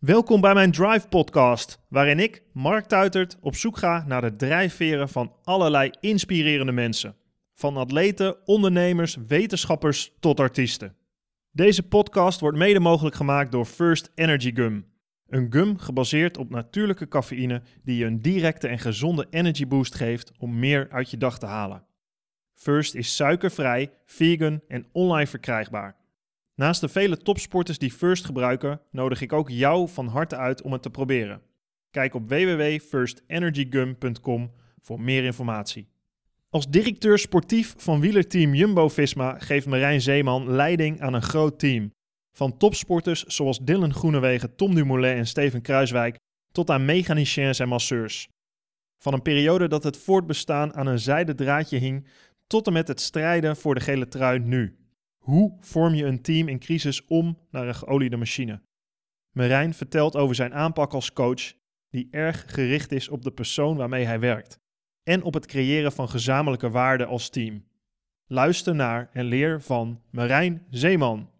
[0.00, 5.08] Welkom bij mijn Drive podcast, waarin ik, Mark Tuitert, op zoek ga naar de drijfveren
[5.08, 7.16] van allerlei inspirerende mensen.
[7.54, 10.96] Van atleten, ondernemers, wetenschappers tot artiesten.
[11.50, 14.86] Deze podcast wordt mede mogelijk gemaakt door First Energy Gum.
[15.26, 20.32] Een gum gebaseerd op natuurlijke cafeïne die je een directe en gezonde energy boost geeft
[20.38, 21.84] om meer uit je dag te halen.
[22.54, 25.99] First is suikervrij, vegan en online verkrijgbaar.
[26.60, 30.72] Naast de vele topsporters die First gebruiken, nodig ik ook jou van harte uit om
[30.72, 31.42] het te proberen.
[31.90, 34.50] Kijk op www.firstenergygum.com
[34.80, 35.88] voor meer informatie.
[36.50, 41.92] Als directeur sportief van wielerteam Jumbo-Visma geeft Marijn Zeeman leiding aan een groot team.
[42.32, 46.18] Van topsporters zoals Dylan Groenewegen, Tom Dumoulin en Steven Kruiswijk
[46.52, 48.28] tot aan mechaniciens en masseurs.
[48.98, 52.06] Van een periode dat het voortbestaan aan een zijden draadje hing
[52.46, 54.79] tot en met het strijden voor de gele trui nu.
[55.30, 58.60] Hoe vorm je een team in crisis om naar een geoliede machine?
[59.32, 61.52] Marijn vertelt over zijn aanpak als coach,
[61.90, 64.60] die erg gericht is op de persoon waarmee hij werkt
[65.02, 67.64] en op het creëren van gezamenlijke waarden als team.
[68.26, 71.30] Luister naar en leer van Marijn Zeeman.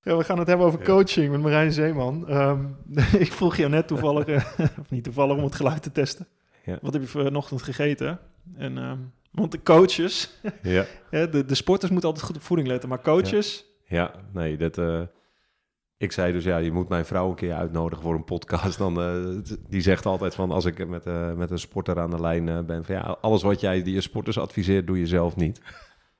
[0.00, 2.28] Ja, we gaan het hebben over coaching met Marijn Zeeman.
[2.28, 2.66] Ehm,
[3.24, 4.44] ik vroeg jou net toevallig, eh,
[4.80, 6.26] of niet toevallig, om het geluid te testen.
[6.64, 6.78] Ja.
[6.82, 8.18] Wat heb je vanochtend gegeten?
[8.54, 8.98] En, ehm,
[9.36, 10.30] want de coaches,
[10.62, 10.86] Ja,
[11.26, 14.78] de, de sporters moeten altijd goed op voeding letten, maar coaches, ja nee, dat...
[14.78, 15.00] eh,
[15.98, 18.78] ik zei dus, ja, je moet mijn vrouw een keer uitnodigen voor een podcast.
[18.78, 22.20] Dan, eh, die zegt altijd van, als ik met, eh, met een sporter aan de
[22.20, 22.84] lijn ben...
[22.84, 25.60] van ja, alles wat jij die je sporters adviseert, doe je zelf niet.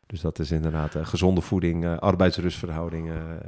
[0.06, 3.40] Dus dat is inderdaad gezonde voeding, arbeidsrustverhoudingen...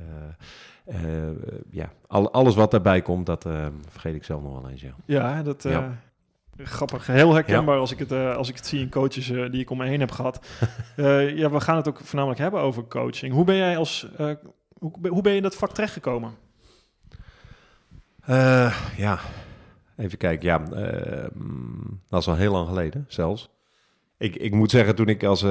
[1.70, 3.46] ja, al, alles wat daarbij komt, dat
[3.88, 4.94] vergeet ik zelf nog wel eens, ja.
[5.04, 6.00] Ja, dat Ja.
[6.64, 7.06] Grappig.
[7.06, 9.70] Heel herkenbaar als, ik het, eh, als ik het zie in coaches eh, die ik
[9.70, 10.46] om me heen heb gehad.
[10.96, 13.32] Eh, ja, we gaan het ook voornamelijk hebben over coaching.
[13.32, 14.08] Hoe ben jij als
[14.78, 16.34] hoe, hoe ben je in dat vak terechtgekomen?
[18.96, 19.18] Ja,
[19.96, 20.46] even kijken.
[20.46, 20.58] Ja,
[22.08, 23.50] dat is al heel lang geleden zelfs.
[24.16, 25.44] Ik, ik moet zeggen, toen ik als,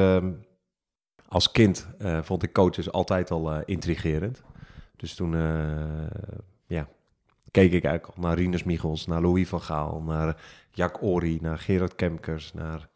[1.28, 1.88] als kind
[2.22, 4.44] vond ik coaches altijd al intrigerend.
[4.95, 5.31] Dus toen
[6.68, 6.88] ja,
[7.51, 10.35] keek ik eigenlijk al naar Rinus Michels, naar Louis van Gaal, naar
[10.77, 12.53] Jack Ori, naar Gerard Kemkers.
[12.53, 12.89] Naar,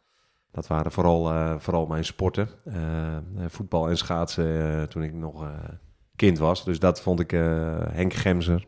[0.52, 2.48] dat waren vooral, eh, vooral mijn sporten.
[2.64, 5.46] Eh, eh, voetbal en schaatsen toen ik nog
[6.16, 6.64] kind was.
[6.64, 7.30] Dus dat vond ik
[7.90, 8.66] Henk Gemser.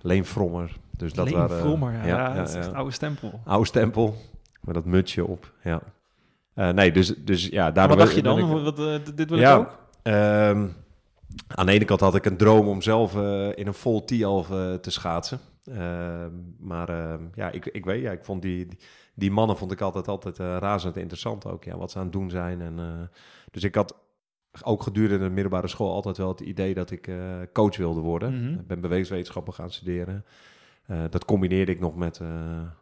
[0.00, 0.76] Leen Frommer.
[0.96, 3.40] Dus dat Leen waren, Frommer, ja, ja, dat is echt oude stempel.
[3.44, 4.16] Oude stempel.
[4.60, 5.52] Met dat mutsje op.
[5.62, 5.80] Ja.
[6.72, 8.62] Nee, dus, dus ja, Maar daar wat dacht je dan?
[8.62, 8.76] Wat,
[9.16, 9.52] dit wil Ja.
[9.52, 9.78] ik ook?
[10.02, 10.66] Ehm,
[11.46, 13.14] aan de ene kant had ik een droom om zelf
[13.54, 14.46] in een vol T-half
[14.80, 15.40] te schaatsen.
[15.64, 18.78] Ehm, maar ehm, ja, ik, ik weet, ja, ik vond die, die,
[19.14, 21.64] die mannen vond ik altijd, altijd eh, razend interessant ook.
[21.64, 22.60] Ja, wat ze aan het doen zijn.
[22.60, 23.18] En, eh,
[23.50, 23.96] dus ik had
[24.62, 28.34] ook gedurende de middelbare school altijd wel het idee dat ik eh, coach wilde worden.
[28.34, 28.58] Mhm.
[28.60, 30.24] Ik ben bewegingswetenschappen gaan studeren.
[31.10, 32.20] Dat combineerde ik nog met,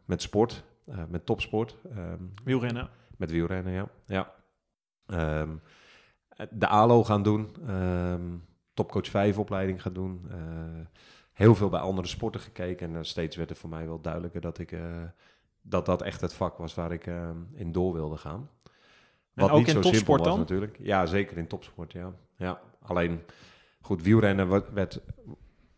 [0.04, 0.64] met sport,
[1.08, 1.76] met topsport.
[1.96, 2.88] Ehm, Wielrennen.
[3.16, 3.88] met wielrennen, ja.
[4.06, 4.34] ja.
[6.50, 7.56] De ALO gaan doen.
[8.74, 10.30] topcoach 5 opleiding gaan doen.
[11.40, 12.88] Eh, heel veel bij andere sporten gekeken.
[12.88, 14.72] En eh, steeds werd het voor mij wel duidelijker dat ik...
[14.72, 15.02] eh,
[15.62, 18.48] dat dat echt het vak was waar ik ehm, in door wilde gaan.
[19.34, 20.38] En ook in topsport dan?
[20.38, 20.76] natuurlijk.
[20.80, 22.12] Ja, zeker in topsport, ja.
[22.36, 22.60] ja.
[22.82, 23.20] Alleen,
[23.80, 25.00] goed, wielrennen werd,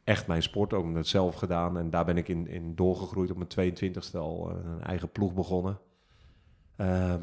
[0.05, 0.73] echt mijn sport.
[0.73, 1.79] Ook het zelf gedaan.
[1.79, 3.31] En daar ben ik in, in doorgegroeid.
[3.31, 5.79] Op mijn 22e al eh, een eigen ploeg begonnen.
[6.77, 7.23] Ehm,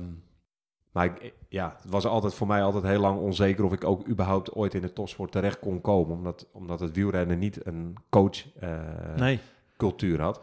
[0.92, 4.08] maar ik, ja, het was altijd voor mij altijd heel lang onzeker of ik ook
[4.08, 6.16] überhaupt ooit in de topsport terecht kon komen.
[6.18, 10.26] Omdat, omdat het wielrennen niet een coach-cultuur Nee.
[10.26, 10.42] had.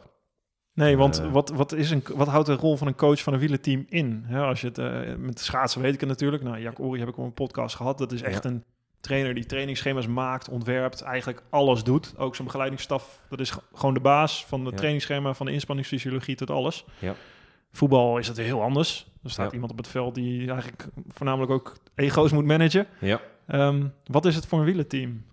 [0.75, 1.33] Nee, want Eh.
[1.33, 4.23] wat, wat, is een, wat houdt de rol van een coach van een wielerteam in?
[4.27, 6.43] Hè, als je het, eh, met schaatsen weet ik het natuurlijk.
[6.43, 7.99] Nou, Jack Ori heb ik op een podcast gehad.
[7.99, 8.65] Dat is echt een
[9.01, 12.15] trainer die trainingsschema's maakt, ontwerpt, eigenlijk alles doet.
[12.19, 14.77] Ook zijn begeleidingsstaf, dat is gewoon de baas van het Ja.
[14.77, 16.85] trainingsschema, van de inspanningsfysiologie tot alles.
[16.99, 17.15] Ja.
[17.77, 19.13] Voetbal is het heel anders.
[19.23, 19.53] Er staat Ja.
[19.53, 22.87] iemand op het veld die eigenlijk voornamelijk ook ego's moet managen.
[23.01, 23.21] Ja.
[23.47, 25.25] Ehm, wat is het voor een wielerteam?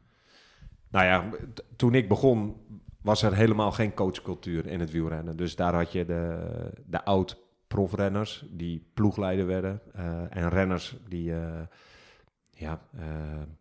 [0.90, 1.30] Nou ja,
[1.76, 2.56] toen ik begon
[3.02, 5.38] was er helemaal geen coachcultuur in het wielrennen.
[5.38, 6.50] Dus daar had je de,
[6.86, 9.82] de oud-profrenners die ploegleider werden.
[9.94, 11.62] eh, en renners die eh,
[12.52, 13.06] ja, eh,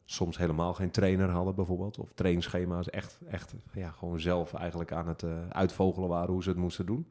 [0.05, 1.99] soms helemaal geen trainer hadden bijvoorbeeld.
[1.99, 6.59] Of trainingsschema's echt, echt ja, gewoon zelf eigenlijk aan het uitvogelen waren hoe ze het
[6.59, 7.07] moesten doen.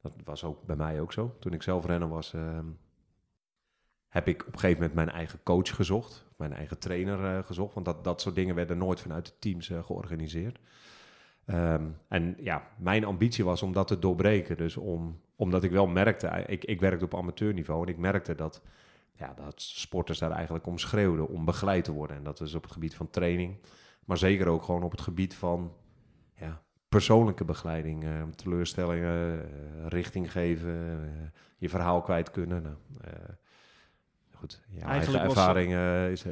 [0.00, 1.36] Dat was ook bij mij ook zo.
[1.40, 2.66] Toen ik zelf rennen was, ehm,
[4.08, 6.26] heb ik op een gegeven moment mijn eigen coach gezocht.
[6.36, 7.74] Mijn eigen trainer eh, gezocht.
[7.74, 10.58] Want dat, dat soort dingen werden nooit vanuit de teams eh, georganiseerd.
[11.44, 14.56] Ehm, en ja, mijn ambitie was om dat te doorbreken.
[14.56, 18.34] Dus om, omdat ik wel merkte, eh, ik, ik werkte op amateurniveau en ik merkte
[18.34, 18.62] dat,
[19.12, 22.16] ja, dat sporters daar eigenlijk om schreeuwden om begeleid te worden.
[22.16, 23.56] En dat is op het gebied van training,
[24.04, 25.72] maar zeker ook gewoon op het gebied van
[26.88, 32.62] persoonlijke begeleiding, eh, teleurstellingen, eh, richting geven, eh, je verhaal kwijt kunnen.
[32.62, 32.74] Nou,
[34.34, 35.72] goed, ja, eigen Eigenlijk ervaring
[36.12, 36.24] is,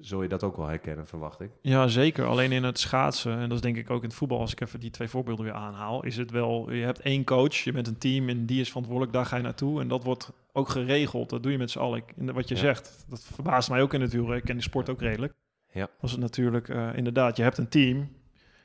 [0.00, 1.50] zul je dat ook wel herkennen, verwacht ik.
[1.60, 2.26] Ja, zeker.
[2.26, 4.60] Alleen in het schaatsen, en dat is denk ik ook in het voetbal, als ik
[4.60, 7.86] even die twee voorbeelden weer aanhaal, is het wel, je hebt één coach, je bent
[7.86, 9.80] een team en die is verantwoordelijk, daar ga je naartoe.
[9.80, 12.02] En dat wordt ook geregeld, dat doe je met z'n allen.
[12.18, 12.60] En Wat je Ja.
[12.60, 15.34] zegt, dat verbaast mij ook in het wielrennen, ik ken die sport ook redelijk.
[15.72, 15.88] Ja.
[16.00, 18.08] Was het natuurlijk, inderdaad, je hebt een team,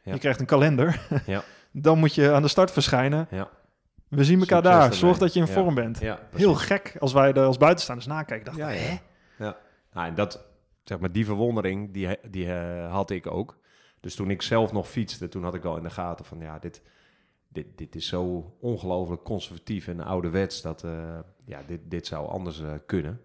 [0.05, 0.13] Ja.
[0.13, 1.43] je krijgt een kalender, Ja.
[1.71, 3.27] dan moet je aan de start verschijnen.
[3.31, 3.49] Ja.
[4.07, 4.97] We zien elkaar Succes daar, ermee.
[4.99, 5.51] zorg dat je in Ja.
[5.53, 5.99] vorm bent.
[5.99, 8.45] Ja, Heel gek als wij er als buitenstaanders nakijken.
[8.45, 8.79] Dacht, Ja, ja.
[8.81, 8.97] hè?
[9.93, 10.45] Nou, en dat,
[10.83, 13.57] zeg maar, die verwondering, die, die eh, had ik ook.
[13.99, 16.59] Dus toen ik zelf nog fietste, toen had ik wel in de gaten van, ja,
[16.59, 16.81] dit,
[17.47, 20.91] dit, dit is zo ongelooflijk conservatief en ouderwets dat, eh,
[21.45, 23.21] ja, dit, dit zou anders eh, kunnen.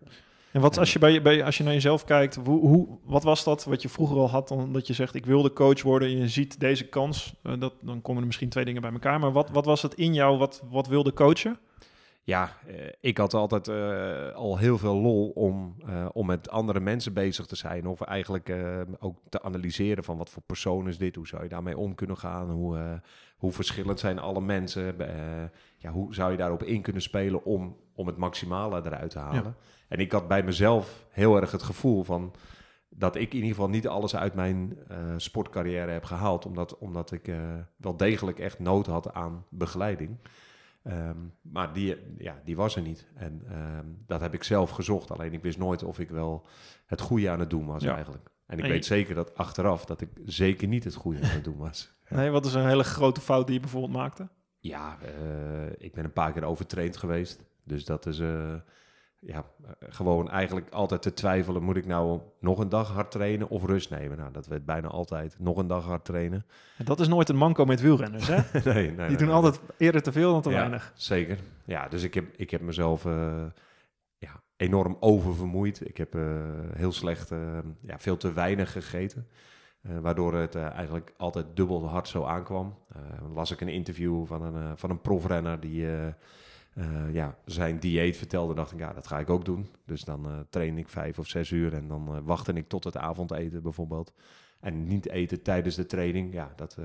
[0.52, 3.44] En wat als je, bij, bij, als je naar jezelf kijkt, hoe, hoe, wat was
[3.44, 6.16] dat wat je vroeger al had, dan, dat je zegt ik wilde coach worden en
[6.16, 9.20] je ziet deze kans, eh, dat, dan komen er misschien twee dingen bij elkaar.
[9.20, 11.58] Maar wat, wat was het in jou wat, wat wilde coachen?
[12.22, 15.76] Ja, eh, ik had altijd eh, al heel veel lol om,
[16.12, 17.86] om met andere mensen bezig te zijn.
[17.86, 18.52] Of eigenlijk
[18.98, 21.14] ook te analyseren van wat voor persoon is dit?
[21.14, 22.50] Hoe zou je daarmee om kunnen gaan?
[22.50, 23.00] Hoe,
[23.40, 25.00] hoe verschillend zijn alle mensen?
[25.08, 29.18] Eh, ja, hoe zou je daarop in kunnen spelen om, om het maximale eruit te
[29.18, 29.54] halen?
[29.88, 32.34] En ik had bij mezelf heel erg het gevoel van
[32.88, 36.46] dat ik in ieder geval niet alles uit mijn eh, sportcarrière heb gehaald.
[36.46, 37.36] Omdat, omdat ik eh,
[37.76, 40.16] wel degelijk echt nood had aan begeleiding.
[40.82, 43.06] Ehm, maar die, ja, die was er niet.
[43.14, 45.10] En ehm, dat heb ik zelf gezocht.
[45.10, 46.46] Alleen ik wist nooit of ik wel
[46.86, 47.94] het goede aan het doen was Ja.
[47.94, 48.30] eigenlijk.
[48.50, 51.28] En ik En je- weet zeker dat achteraf dat ik zeker niet het goede aan
[51.30, 51.92] het doen was.
[52.08, 54.28] Nee, wat is een hele grote fout die je bijvoorbeeld maakte?
[54.58, 57.40] Ja, eh, ik ben een paar keer overtraind geweest.
[57.64, 58.54] Dus dat is eh,
[59.18, 61.62] ja, eh, gewoon eigenlijk altijd te twijfelen.
[61.62, 64.16] Moet ik nou nog een dag hard trainen of rust nemen?
[64.18, 66.44] Nou, dat werd bijna altijd nog een dag hard trainen.
[66.78, 68.36] En dat is nooit een manco met wielrenners, hè?
[68.52, 69.36] nee, nee, Die nee, doen nee.
[69.36, 70.92] altijd eerder te veel dan te Ja, weinig.
[70.94, 71.38] Zeker.
[71.64, 73.06] Ja, dus ik heb, ik heb mezelf
[74.60, 75.88] enorm oververmoeid.
[75.88, 76.22] Ik heb eh,
[76.72, 79.28] heel slecht, eh, ja, veel te weinig gegeten.
[79.82, 82.78] Eh, waardoor het eigenlijk altijd dubbel hard zo aankwam.
[83.20, 85.86] Dan las ik een interview van een, van een profrenner die
[87.12, 88.54] ja, zijn dieet vertelde.
[88.54, 89.68] dacht ik, ja, dat ga ik ook doen.
[89.84, 93.62] Dus dan train ik vijf of zes uur en dan wachtte ik tot het avondeten
[93.62, 94.12] bijvoorbeeld.
[94.60, 96.76] En niet eten tijdens de training, ja, dat...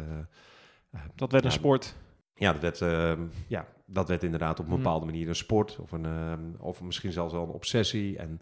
[1.16, 1.96] Dat werd een sport.
[2.36, 4.82] Ja, dat werd, ehm, ja, dat werd inderdaad op een Hmm.
[4.84, 8.18] bepaalde manier een sport of, een, ehm, of misschien zelfs wel een obsessie.
[8.18, 8.42] En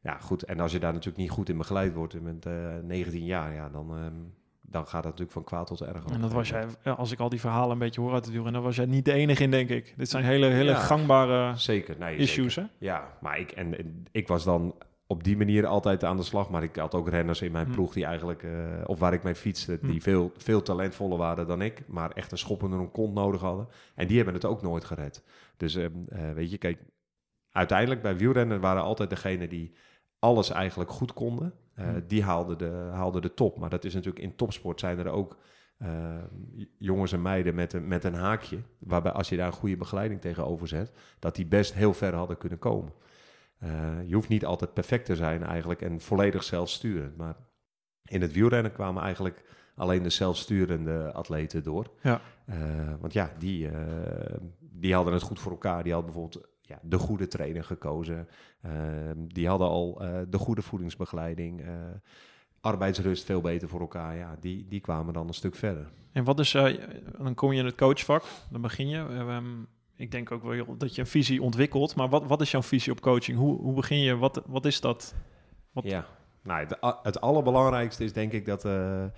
[0.00, 0.42] ja, goed.
[0.42, 2.52] En als je daar natuurlijk niet goed in begeleid wordt, en met eh
[2.82, 4.12] 19 jaar, ja, dan, ehm,
[4.60, 6.04] dan gaat dat natuurlijk van kwaad tot erg.
[6.04, 8.32] En dat was jij, ja, als ik al die verhalen een beetje hoor uit het
[8.32, 9.94] wielrennen, dan was jij niet de enige in, denk ik.
[9.96, 10.76] Dit zijn hele, hele Ja.
[10.76, 12.70] gangbare Zeker, nee, issues, zeker.
[12.78, 12.86] hè?
[12.86, 14.74] Ja, maar ik, en, en ik was dan
[15.06, 16.50] op die manier altijd aan de slag.
[16.50, 17.74] Maar ik had ook renners in mijn Hmm.
[17.74, 18.50] ploeg die eigenlijk, eh,
[18.86, 20.00] of waar ik mee fietste, die Hmm.
[20.00, 21.82] veel, veel talentvoller waren dan ik.
[21.86, 23.68] Maar echt een schop onder een kont nodig hadden.
[23.94, 25.22] En die hebben het ook nooit gered.
[25.56, 26.78] Dus ehm, eh, weet je, kijk,
[27.50, 29.72] uiteindelijk bij wielrennen waren altijd degenen die
[30.18, 31.54] alles eigenlijk goed konden.
[31.74, 32.04] Eh, Hmm.
[32.06, 33.58] Die haalden de, haalden de top.
[33.58, 35.36] Maar dat is natuurlijk in topsport zijn er ook
[35.78, 35.88] eh,
[36.78, 38.58] jongens en meiden met een, met een haakje.
[38.78, 42.38] Waarbij als je daar een goede begeleiding tegenover zet, dat die best heel ver hadden
[42.38, 42.92] kunnen komen.
[43.64, 47.16] Eh, je hoeft niet altijd perfect te zijn eigenlijk en volledig zelfsturend.
[47.16, 47.36] Maar
[48.02, 49.44] in het wielrennen kwamen eigenlijk
[49.76, 51.90] alleen de zelfsturende atleten door.
[52.02, 52.20] Ja.
[52.46, 52.56] Eh,
[53.00, 55.82] want ja, die, eh, die hadden het goed voor elkaar.
[55.82, 58.28] Die hadden bijvoorbeeld ja, de goede trainer gekozen.
[58.60, 58.70] Eh,
[59.16, 61.64] die hadden al de goede voedingsbegeleiding.
[62.60, 64.16] arbeidsrust veel beter voor elkaar.
[64.16, 65.90] Ja, die, die kwamen dan een stuk verder.
[66.12, 66.52] En wat is,
[67.18, 69.06] dan kom je in het coachvak, dan begin je.
[70.04, 72.92] Ik denk ook wel dat je een visie ontwikkelt, maar wat, wat is jouw visie
[72.92, 73.38] op coaching?
[73.38, 74.16] Hoe, hoe begin je?
[74.16, 75.14] Wat, wat is dat?
[75.72, 76.06] Wat- Ja,
[76.42, 79.10] nou, het, het allerbelangrijkste is denk ik dat, eh, eh,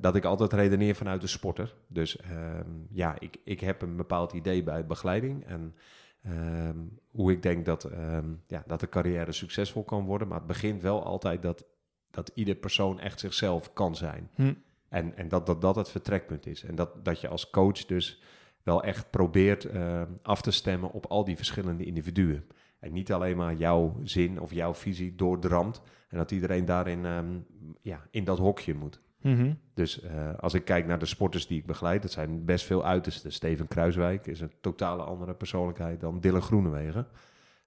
[0.00, 1.74] dat ik altijd redeneer vanuit de sporter.
[1.86, 5.74] Dus ehm, ja, ik, ik heb een bepaald idee bij begeleiding en
[6.22, 6.78] ehm,
[7.10, 10.28] hoe ik denk dat, ehm, ja, dat de carrière succesvol kan worden.
[10.28, 11.64] Maar het begint wel altijd dat,
[12.10, 14.30] dat ieder persoon echt zichzelf kan zijn.
[14.34, 14.54] Hm.
[14.88, 16.64] En, en dat, dat dat het vertrekpunt is.
[16.64, 18.22] En dat, dat je als coach dus
[18.62, 22.44] wel echt probeert eh, af te stemmen op al die verschillende individuen.
[22.78, 25.82] En niet alleen maar jouw zin of jouw visie doordramt.
[26.08, 27.38] En dat iedereen daarin ehm,
[27.82, 29.00] ja, in dat hokje moet.
[29.22, 29.52] Mhm.
[29.74, 32.84] Dus eh, als ik kijk naar de sporters die ik begeleid, dat zijn best veel
[32.84, 33.32] uitersten.
[33.32, 37.06] Steven Kruiswijk is een totale andere persoonlijkheid dan Dylan Groenewegen.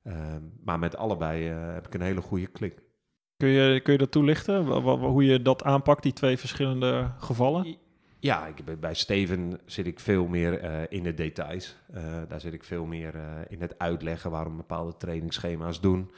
[0.04, 2.84] Ehm, maar met allebei eh, heb ik een hele goede klik.
[3.38, 4.66] Kun, je, kun je dat toelichten?
[4.66, 7.78] Hoe je dat aanpakt, die twee verschillende gevallen?
[8.22, 11.76] Ja, ik, bij- Steven zit ik veel meer eh, in de details.
[11.94, 16.12] Eh, daar zit ik veel meer eh, in het uitleggen waarom bepaalde trainingsschema's doen.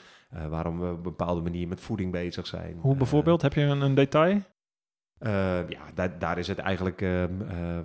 [0.49, 2.77] waarom we op een bepaalde manier met voeding bezig zijn.
[2.79, 3.41] Hoe bijvoorbeeld?
[3.41, 4.41] Heb je een, een detail?
[5.67, 7.23] Ja, daar, daar, is het eigenlijk uh,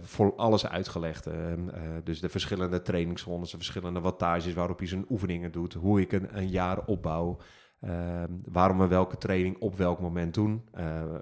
[0.01, 1.27] voor alles uitgelegd.
[1.27, 1.61] Ehm,
[2.05, 6.37] dus de verschillende trainingszones, de verschillende wattages waarop je zijn oefeningen doet, hoe ik een,
[6.37, 7.39] een jaar opbouw,
[7.81, 10.63] ehm, waarom we welke training op welk moment doen.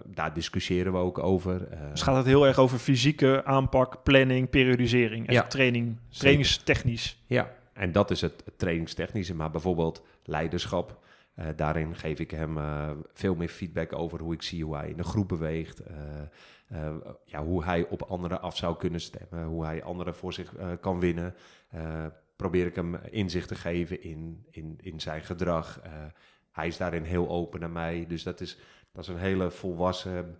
[0.04, 1.68] daar discussiëren we ook over.
[1.90, 7.22] dus gaat het heel erg over fysieke aanpak, planning, periodisering, ja, training, trainingstechnisch.
[7.26, 11.04] Ja, en dat is het, het trainingstechnische, maar bijvoorbeeld leiderschap.
[11.38, 12.58] Uh, daarin geef ik hem
[13.12, 15.82] veel meer feedback over hoe ik zie hoe hij in de groep beweegt.
[17.24, 19.44] Ja, hoe hij op anderen af zou kunnen stemmen.
[19.44, 21.34] Hoe hij anderen voor zich kan winnen.
[22.36, 25.80] probeer ik hem inzicht te geven in, in, in zijn gedrag.
[26.56, 28.04] Hij is daarin heel open naar mij.
[28.08, 28.58] Dus dat is,
[28.92, 30.36] dat is een hele volwassen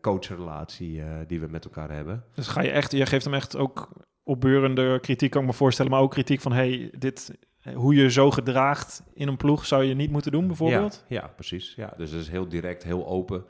[0.00, 2.24] coachrelatie die we met elkaar hebben.
[2.34, 3.88] Dus ga je echt, je geeft hem echt ook
[4.22, 5.90] opbeurende kritiek, kan ik me voorstellen.
[5.90, 7.38] Maar ook kritiek van, hey, dit
[7.74, 11.04] hoe je zo gedraagt in een ploeg zou je niet moeten doen, bijvoorbeeld?
[11.08, 11.74] Ja, ja precies.
[11.74, 13.44] Ja, dus het is heel direct, heel open.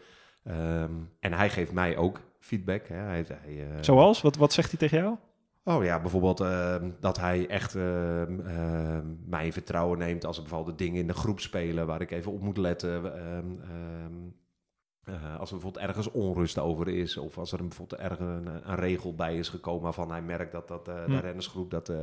[0.44, 2.88] Ehm, en hij geeft mij ook feedback.
[2.88, 2.96] Hè.
[2.96, 4.22] Hij, hij, uh, Zoals?
[4.22, 5.16] Wat, wat zegt hij tegen jou?
[5.68, 8.22] Oh ja, bijvoorbeeld uh, dat hij echt uh,
[9.24, 12.40] mijn vertrouwen neemt als er bepaalde dingen in de groep spelen waar ik even op
[12.40, 13.04] moet letten.
[15.08, 18.74] Uh, als er bijvoorbeeld ergens onrust over is, of als er bijvoorbeeld ergens een, een,
[18.74, 21.10] regel bij is gekomen waarvan hij merkt dat, dat uh, hm.
[21.10, 21.96] de rennersgroep dat uh,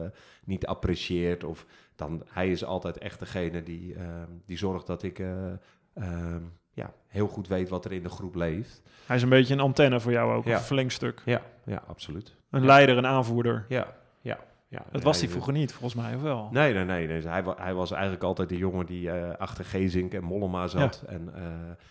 [0.44, 1.66] niet apprecieert, of
[1.96, 6.42] dan hij is altijd echt degene die, ehm, die zorgt dat ik ehm,
[6.72, 8.82] ja, heel goed weet wat er in de groep leeft.
[9.06, 10.58] Hij is een beetje een antenne voor jou ook, ja.
[10.58, 11.22] een verlengstuk.
[11.26, 12.36] Ja, ja absoluut.
[12.54, 13.66] Een leider, een aanvoerder.
[13.70, 14.40] Ja, ja.
[14.68, 16.50] Ja, dat was hij vroeger niet, volgens mij, of wel?
[16.52, 17.22] Nee, nee, nee.
[17.22, 21.04] Hij, hij, was eigenlijk altijd de jongen die uh, achter Gezink en Mollema zat.
[21.08, 21.44] En uh,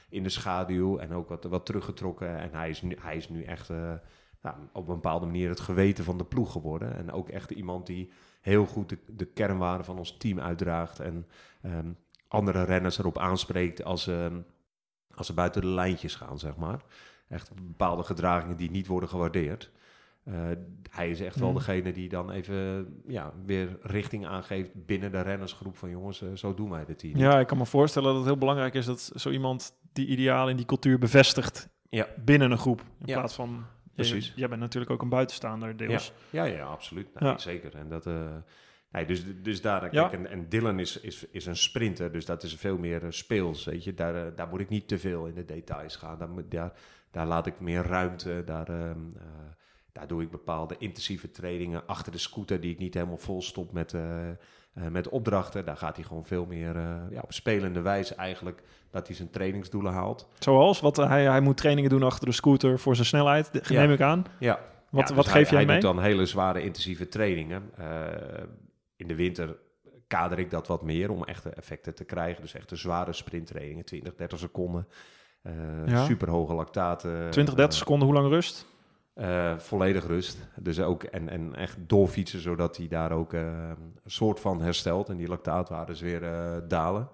[0.08, 2.38] in de schaduw en ook wat, wat teruggetrokken.
[2.38, 3.92] En hij is nu, hij is nu echt uh,
[4.42, 6.96] nou, op een bepaalde manier het geweten van de ploeg geworden.
[6.96, 11.00] En ook echt iemand die heel goed de, de kernwaarden van ons team uitdraagt.
[11.00, 11.26] En
[11.62, 11.96] um,
[12.28, 14.44] andere renners erop aanspreekt als, um,
[15.14, 16.80] als ze buiten de lijntjes gaan, zeg maar.
[17.28, 19.70] Echt bepaalde gedragingen die niet worden gewaardeerd.
[20.24, 20.34] Uh,
[20.90, 21.54] hij is echt wel mm.
[21.54, 26.54] degene die dan even ja, weer richting aangeeft binnen de rennersgroep van jongens, uh, zo
[26.54, 27.16] doen wij dit hier.
[27.16, 30.50] Ja, ik kan me voorstellen dat het heel belangrijk is dat zo iemand die idealen
[30.50, 32.06] in die cultuur bevestigt ja.
[32.24, 32.80] binnen een groep.
[32.80, 33.14] In ja.
[33.14, 33.64] plaats van,
[33.94, 34.32] Precies.
[34.36, 36.12] jij bent natuurlijk ook een buitenstaander deels.
[36.30, 37.08] Ja, ja, ja absoluut.
[37.36, 37.74] Zeker.
[37.74, 38.06] En dat...
[38.06, 38.14] Uh,
[38.92, 42.42] Nee, dus, dus daar, kijk, en, en, Dylan is, is, is een sprinter, dus dat
[42.42, 43.94] is veel meer speels, weet je.
[43.94, 46.18] Daar, daar moet ik niet te veel in de details gaan.
[46.18, 46.72] Daar, daar,
[47.10, 48.90] daar laat ik meer ruimte, daar, uh,
[49.92, 53.72] daar doe ik bepaalde intensieve trainingen achter de scooter die ik niet helemaal vol stop
[53.72, 55.64] met, uh, uh, met opdrachten.
[55.64, 59.30] Daar gaat hij gewoon veel meer uh, ja, op spelende wijze eigenlijk dat hij zijn
[59.30, 60.28] trainingsdoelen haalt.
[60.38, 60.80] Zoals?
[60.80, 64.24] Wat, hij, hij moet trainingen doen achter de scooter voor zijn snelheid, neem ik aan.
[64.38, 64.60] Ja.
[64.90, 65.80] Wat, ja, wat dus geef hij, jij hij mee?
[65.80, 67.70] doet dan hele zware intensieve trainingen.
[68.96, 69.56] in de winter
[70.06, 72.42] kader ik dat wat meer om echte effecten te krijgen.
[72.42, 74.88] Dus echte zware sprinttrainingen, 20, 30 seconden.
[75.94, 77.30] Super hoge lactaten.
[77.30, 78.66] 20, 30 seconden, hoe lang rust?
[79.14, 80.48] Uh, volledig rust.
[80.60, 83.40] Dus ook en, en echt doorfietsen, zodat hij daar ook uh,
[84.04, 87.08] een soort van herstelt en die lactaatwaardes weer uh, dalen.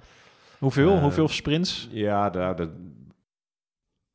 [0.59, 0.99] Hoeveel?
[0.99, 1.89] Hoeveel sprints?
[1.91, 2.69] Ja, daar,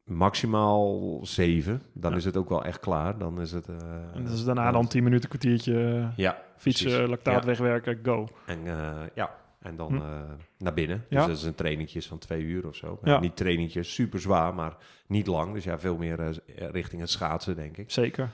[0.03, 1.81] maximaal zeven.
[1.93, 2.17] Dan ja.
[2.17, 3.17] is het ook wel echt klaar.
[3.17, 3.67] Dan is het.
[4.13, 7.09] en dat is daarna dan tien minuten, kwartiertje ja, fietsen, precies.
[7.09, 7.45] lactaat ja.
[7.45, 8.27] wegwerken, go.
[8.45, 8.59] En
[9.13, 10.01] ja, en dan hm.
[10.01, 10.21] uh,
[10.57, 10.97] naar binnen.
[11.09, 11.27] Dus ja.
[11.27, 12.99] dat is een trainingjes van twee uur of zo.
[13.03, 13.19] Ja.
[13.19, 14.77] Niet trainingjes, super zwaar, maar
[15.07, 15.53] niet lang.
[15.53, 17.91] Dus ja, veel meer uh, richting het schaatsen, denk ik.
[17.91, 18.29] Zeker.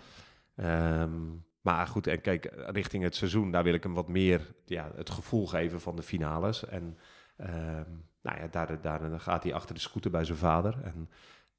[0.55, 4.91] Um, maar goed, en kijk, richting het seizoen, daar wil ik hem wat meer ja,
[4.95, 6.65] het gevoel geven van de finales.
[6.65, 6.97] En
[7.37, 8.47] um, nou ja,
[8.81, 10.77] daar, gaat hij achter de scooter bij zijn vader.
[10.83, 11.09] En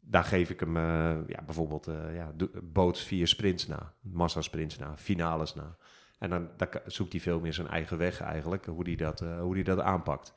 [0.01, 4.97] daar geef ik hem uh, ja, bijvoorbeeld ja, boots vier sprints na, massa sprints na,
[4.97, 5.77] finales na.
[6.21, 9.41] En dan, dan zoekt hij veel meer zijn eigen weg eigenlijk, hoe hij dat, uh,
[9.41, 10.35] hoe die dat aanpakt.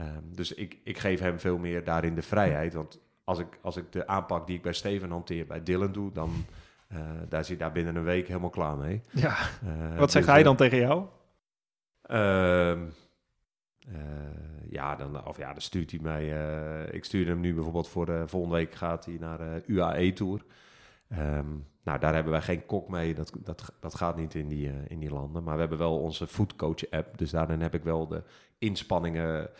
[0.00, 2.74] Um, dus ik, ik geef hem veel meer daarin de vrijheid.
[2.74, 6.12] Want als ik, als ik de aanpak die ik bij Steven hanteer bij Dylan doe,
[6.12, 6.44] dan
[6.92, 6.98] uh,
[7.28, 9.00] daar zit daar binnen een week helemaal klaar mee.
[9.10, 9.36] Ja.
[9.64, 11.06] Uh, Wat zegt dus, hij dan tegen jou?
[12.10, 12.78] Uh,
[14.70, 16.28] ja, dan, of ja, dan stuurt hij mij.
[16.90, 20.44] ik stuur hem nu bijvoorbeeld voor de volgende week gaat hij naar de UAE Tour.
[21.12, 23.14] Um, nou, daar hebben wij geen kok mee.
[23.14, 25.42] Dat, dat, dat gaat niet in die, uh, in die landen.
[25.42, 27.18] Maar we hebben wel onze foodcoach app.
[27.18, 28.22] Dus daarin heb ik wel de
[28.58, 29.50] inspanningen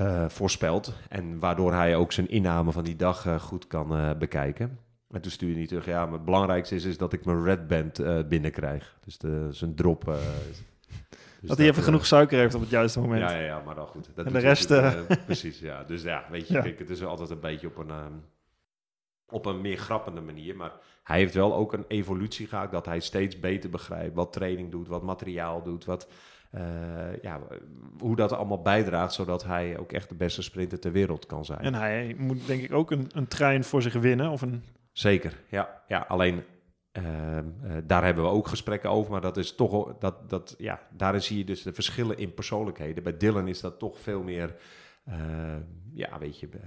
[0.00, 0.94] uh, voorspeld.
[1.08, 4.78] En waardoor hij ook zijn inname van die dag uh, goed kan bekijken.
[5.10, 7.66] En toen stuurde hij terug, ja, maar het belangrijkste is, is dat ik mijn red
[7.66, 8.98] band binnenkrijg.
[9.04, 10.04] Dus de, zijn drop...
[11.40, 13.20] Dus dat hij even genoeg suiker heeft op het juiste moment.
[13.20, 14.10] Ja, ja, ja maar dan goed.
[14.14, 14.66] Dat en de rest...
[15.24, 15.84] precies, ja.
[15.84, 16.60] Dus ja, weet je, ja.
[16.60, 18.22] Kijk, het is altijd een beetje op een
[19.30, 20.56] op een meer grappende manier.
[20.56, 20.72] Maar
[21.02, 24.88] hij heeft wel ook een evolutie gehad dat hij steeds beter begrijpt wat training doet,
[24.88, 26.08] wat materiaal doet, wat,
[26.50, 27.40] eh, ja,
[27.98, 31.60] hoe dat allemaal bijdraagt, zodat hij ook echt de beste sprinter ter wereld kan zijn.
[31.60, 34.30] En hij moet denk ik ook een, een trein voor zich winnen.
[34.30, 34.64] Of een...
[34.92, 35.82] Zeker, ja.
[35.88, 36.42] ja alleen
[36.92, 37.06] ehm,
[37.62, 41.22] eh, daar hebben we ook gesprekken over, maar dat is toch, dat, dat, ja, daarin
[41.22, 43.02] zie je dus de verschillen in persoonlijkheden.
[43.02, 44.54] Bij Dylan is dat toch veel meer,
[45.08, 45.14] uh,
[45.92, 46.60] ja, weet je, uh,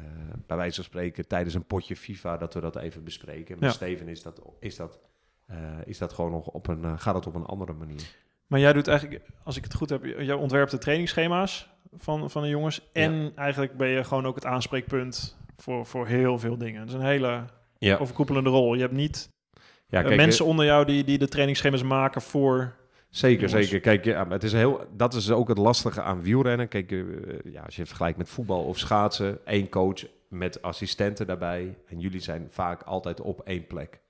[0.48, 3.56] bij wijze van spreken tijdens een potje FIFA dat we dat even bespreken.
[3.60, 3.76] Met Ja.
[3.76, 5.00] Steven is dat, is dat,
[5.46, 8.16] eh, is dat gewoon nog op een, eh, gaat het op een andere manier.
[8.48, 12.42] Maar jij doet eigenlijk, als ik het goed heb, jij ontwerpt de trainingsschema's van, van
[12.42, 12.90] de jongens.
[12.92, 16.80] En eigenlijk ben je gewoon ook het aanspreekpunt voor, voor heel veel dingen.
[16.80, 17.44] Het is een hele
[17.78, 18.74] Ja, overkoepelende rol.
[18.74, 19.30] Je hebt niet
[19.88, 22.76] ja eh, kijk, mensen onder jou die, die de trainingsschema's maken voor...
[23.14, 23.70] Zeker, jongens.
[23.70, 23.80] zeker.
[23.80, 26.68] Kijk, ja, het is heel, dat is ook het lastige aan wielrennen.
[26.68, 27.00] Kijk, eh,
[27.44, 31.78] ja, als je het vergelijkt met voetbal of schaatsen, één coach met assistenten daarbij.
[31.88, 34.02] En jullie zijn vaak altijd op één plek.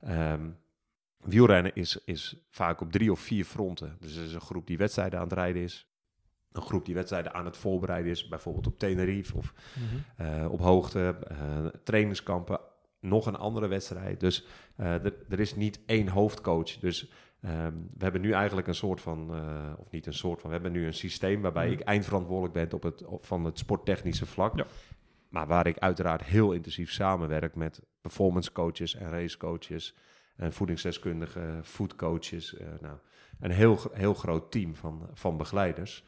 [0.00, 0.48] Ehm,
[1.20, 3.96] wielrennen is, is vaak op drie of vier fronten.
[4.00, 5.88] Dus er is een groep die wedstrijden aan het rijden is.
[6.52, 8.28] Een groep die wedstrijden aan het voorbereiden is.
[8.28, 9.54] Bijvoorbeeld op Tenerife of
[10.16, 12.60] eh, op hoogte, eh, trainingskampen,
[13.00, 14.20] nog een andere wedstrijd.
[14.20, 14.46] Dus
[15.28, 16.78] er is niet één hoofdcoach.
[16.78, 17.10] Dus
[17.42, 20.54] ehm, we hebben nu eigenlijk een soort van, eh, of niet een soort van, we
[20.56, 21.72] hebben nu een systeem waarbij Mhm.
[21.74, 24.56] ik eindverantwoordelijk ben op het, op, van het sporttechnische vlak.
[24.56, 24.66] Ja.
[25.28, 29.94] Maar waar ik uiteraard heel intensief samenwerk met performance coaches en racecoaches
[30.36, 32.56] en voedingsdeskundigen, foodcoaches.
[32.56, 32.96] eh nou,
[33.40, 36.04] een heel, heel groot team van, van begeleiders.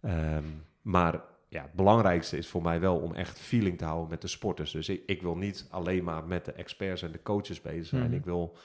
[0.00, 0.44] Ehm,
[0.82, 4.28] maar ja, het belangrijkste is voor mij wel om echt feeling te houden met de
[4.28, 4.70] sporters.
[4.70, 8.02] Dus ik, ik wil niet alleen maar met de experts en de coaches bezig zijn.
[8.06, 8.14] Mhm.
[8.14, 8.56] Ik wil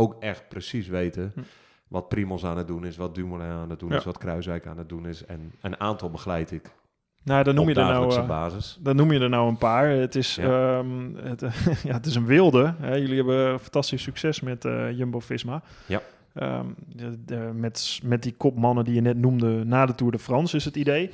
[0.00, 1.40] ook echt precies weten Hm.
[1.88, 3.96] wat Primos aan het doen is, wat Dumoulin aan het doen Ja.
[3.96, 5.24] is, wat Kruiswijk aan het doen is.
[5.24, 6.70] En een aantal begeleid ik
[7.24, 8.78] Nou, dan noem, je er nou, eh, basis.
[8.80, 9.88] dan noem je er nou een paar.
[9.88, 10.78] Het is, Ja.
[10.78, 11.40] ehm, het,
[11.88, 12.74] ja, het is een wilde.
[12.78, 12.94] Hè.
[12.94, 15.62] Jullie hebben fantastisch succes met eh, Jumbo-Visma.
[15.86, 16.00] Ja.
[16.34, 20.18] Ehm, de, de- met, met die kopmannen die je net noemde na de Tour de
[20.18, 21.10] France is het idee.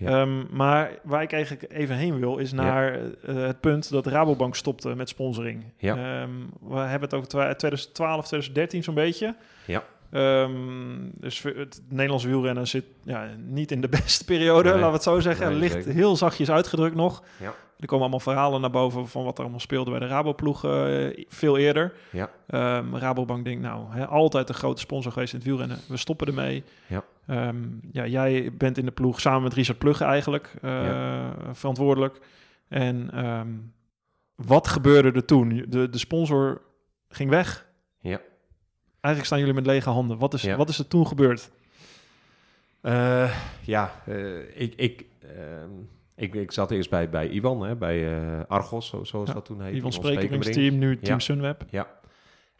[0.00, 0.20] Ja.
[0.20, 4.56] Ehm, maar waar ik eigenlijk even heen wil, is naar eh, het punt dat Rabobank
[4.56, 5.64] stopte met sponsoring.
[5.76, 5.96] Ja.
[5.96, 6.30] Ehm,
[6.60, 9.34] we hebben het over twa- 2012, 2013 zo'n beetje.
[9.64, 9.82] Ja.
[10.10, 10.52] Ehm,
[11.12, 14.72] dus het Nederlands wielrennen zit ja, niet in de beste periode, Nee.
[14.72, 15.48] laten we het zo zeggen.
[15.50, 15.92] Nee, Ligt zeker.
[15.92, 17.22] heel zachtjes uitgedrukt nog.
[17.36, 17.54] Ja.
[17.80, 21.24] Er komen allemaal verhalen naar boven van wat er allemaal speelde bij de Raboploeg eh,
[21.28, 21.92] veel eerder.
[22.12, 22.30] Ja.
[22.46, 25.78] Ehm, Rabobank denkt, nou, hè, altijd een grote sponsor geweest in het wielrennen.
[25.88, 26.64] We stoppen ermee.
[26.86, 27.04] Ja.
[27.26, 27.56] Ehm,
[27.92, 32.20] ja, jij bent in de ploeg samen met Richard Plugge eigenlijk eh, verantwoordelijk.
[32.68, 33.48] En ehm,
[34.34, 35.64] wat gebeurde er toen?
[35.68, 36.60] De, de sponsor
[37.08, 37.66] ging weg.
[38.00, 38.20] Ja.
[39.00, 40.18] Eigenlijk staan jullie met lege handen.
[40.18, 40.56] Wat is, Ja.
[40.56, 41.50] wat is er toen gebeurd?
[42.80, 45.04] Eh, ja, eh, ik, ik,
[45.36, 45.70] ehm,
[46.20, 49.44] ik, ik zat eerst bij, bij Iwan, hè, bij eh, Argos, zo, zoals Ja, dat
[49.44, 49.76] toen heette.
[49.76, 51.18] Ivan Iwan Sprekeringsteam, nu Team Ja.
[51.18, 51.64] Sunweb.
[51.70, 51.98] Ja.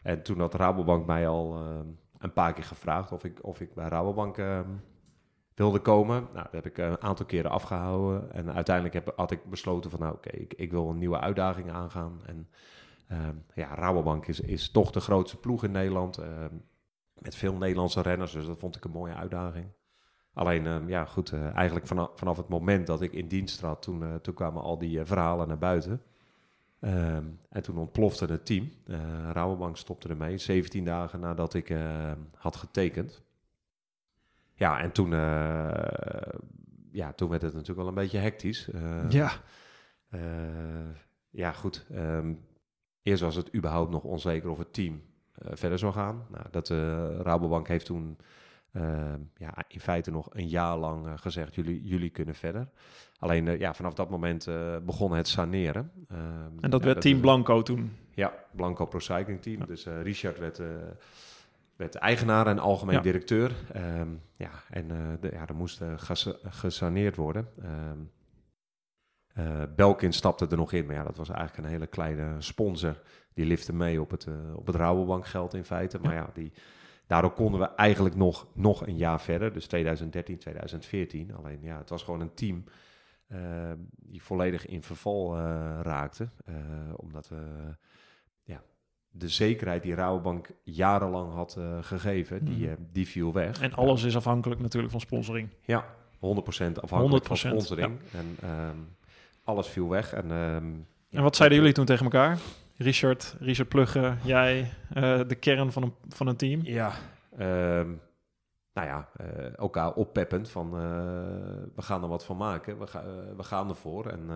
[0.01, 3.73] En toen had Rabobank mij al ehm, een paar keer gevraagd of ik, of ik
[3.73, 4.69] bij Rabobank ehm,
[5.55, 6.27] wilde komen.
[6.33, 8.31] Nou, dat heb ik eh, een aantal keren afgehouden.
[8.31, 11.71] En uiteindelijk heb, had ik besloten van, nou oké, ik, ik wil een nieuwe uitdaging
[11.71, 12.21] aangaan.
[12.25, 12.49] En
[13.07, 16.19] ehm, ja, Rabobank is, is toch de grootste ploeg in Nederland.
[17.13, 19.67] met veel Nederlandse renners, dus dat vond ik een mooie uitdaging.
[20.33, 23.81] Alleen, ehm, ja goed, eh, eigenlijk vanaf, vanaf het moment dat ik in dienst trad,
[23.81, 26.01] toen, eh, toen kwamen al die eh, verhalen naar buiten.
[26.79, 28.71] Ehm, en toen ontplofte het team.
[28.87, 31.75] Eh Rabobank stopte ermee, 17 dagen nadat ik
[32.35, 33.21] had getekend.
[34.53, 35.09] Ja, en toen,
[36.91, 38.69] ja, toen werd het natuurlijk wel een beetje hectisch.
[39.09, 39.31] Ja,
[41.29, 41.85] ja, goed.
[41.93, 42.33] ehm,
[43.01, 45.01] eerst was het überhaupt nog onzeker of het team
[45.35, 46.25] verder zou gaan.
[46.29, 46.69] Nou, dat
[47.23, 48.17] Rabobank heeft toen
[49.37, 52.67] ja, in feite nog een jaar lang eh, gezegd: jullie, jullie kunnen verder.
[53.19, 55.91] Alleen eh, ja, vanaf dat moment eh, begon het saneren.
[56.09, 57.91] Ehm, en dat ja, werd Team Blanco toen.
[58.13, 59.59] ja, Blanco Pro Cycling Team.
[59.59, 59.65] Ja.
[59.65, 60.61] Dus Richard werd,
[61.75, 63.01] werd eigenaar en algemeen Ja.
[63.01, 63.51] directeur.
[63.73, 64.87] Ehm, ja, en
[65.19, 65.81] de, ja, er moest
[66.43, 67.47] gesaneerd worden.
[67.61, 67.99] Ehm
[69.75, 73.01] Belkin stapte er nog in, maar ja, dat was eigenlijk een hele kleine sponsor.
[73.33, 75.99] Die lifte mee op het, op het Rabobank geld in feite.
[75.99, 76.51] Maar ja, die,
[77.07, 79.53] daardoor konden we eigenlijk nog, nog een jaar verder.
[79.53, 81.35] Dus 2013, 2014.
[81.35, 82.63] Alleen ja, het was gewoon een team
[83.27, 83.39] eh,
[83.95, 86.29] die volledig in verval eh, raakte.
[86.45, 86.55] Eh,
[86.95, 87.37] omdat we
[88.43, 88.61] ja,
[89.11, 92.75] de zekerheid die Rabobank jarenlang had gegeven, die, Mhm.
[92.91, 93.61] die viel weg.
[93.61, 95.49] En alles is afhankelijk natuurlijk van sponsoring.
[95.65, 95.85] Ja,
[96.19, 97.99] 100% afhankelijk 100%, van sponsoring.
[98.13, 98.77] En ehm,
[99.43, 100.13] alles viel weg.
[100.13, 100.65] En, ehm,
[101.09, 102.37] en wat zeiden jullie toen tegen elkaar?
[102.81, 106.59] Richard, Richard Plugge, jij, eh, de kern van een, van een team.
[106.63, 106.91] Ja,
[107.37, 107.89] ehm,
[108.73, 110.81] nou ja, eh, elkaar oppeppend van eh,
[111.75, 112.79] we gaan er wat van maken.
[112.79, 113.03] We, ga,
[113.37, 114.05] we gaan ervoor.
[114.07, 114.29] En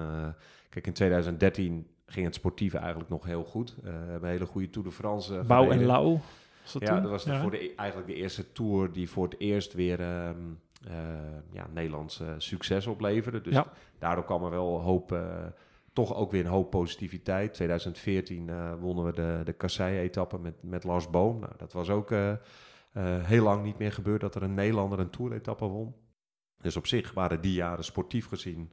[0.70, 3.76] kijk, in 2013 ging het sportieve eigenlijk nog heel goed.
[3.82, 5.86] We hebben een hele goede Tour de France Bouw en.
[5.86, 6.20] Lauw.
[6.74, 7.02] Dat Ja, toen?
[7.02, 7.42] dat was Ja.
[7.42, 10.38] voor de, eigenlijk de eerste tour die voor het eerst weer ehm,
[11.52, 13.42] ja, Nederlands succes opleverde.
[13.42, 13.66] Dus Ja.
[14.00, 15.18] daardoor kwam er wel hoop,
[15.96, 17.54] toch ook weer een hoop positiviteit.
[17.54, 21.40] 2014 eh, wonnen we de, de Kassei-etappe met, met Lars Boom.
[21.40, 22.38] Nou, dat was ook eh, eh,
[23.26, 25.96] heel lang niet meer gebeurd dat er een Nederlander een Tour-etappe won.
[26.58, 28.72] Dus op zich waren die jaren sportief gezien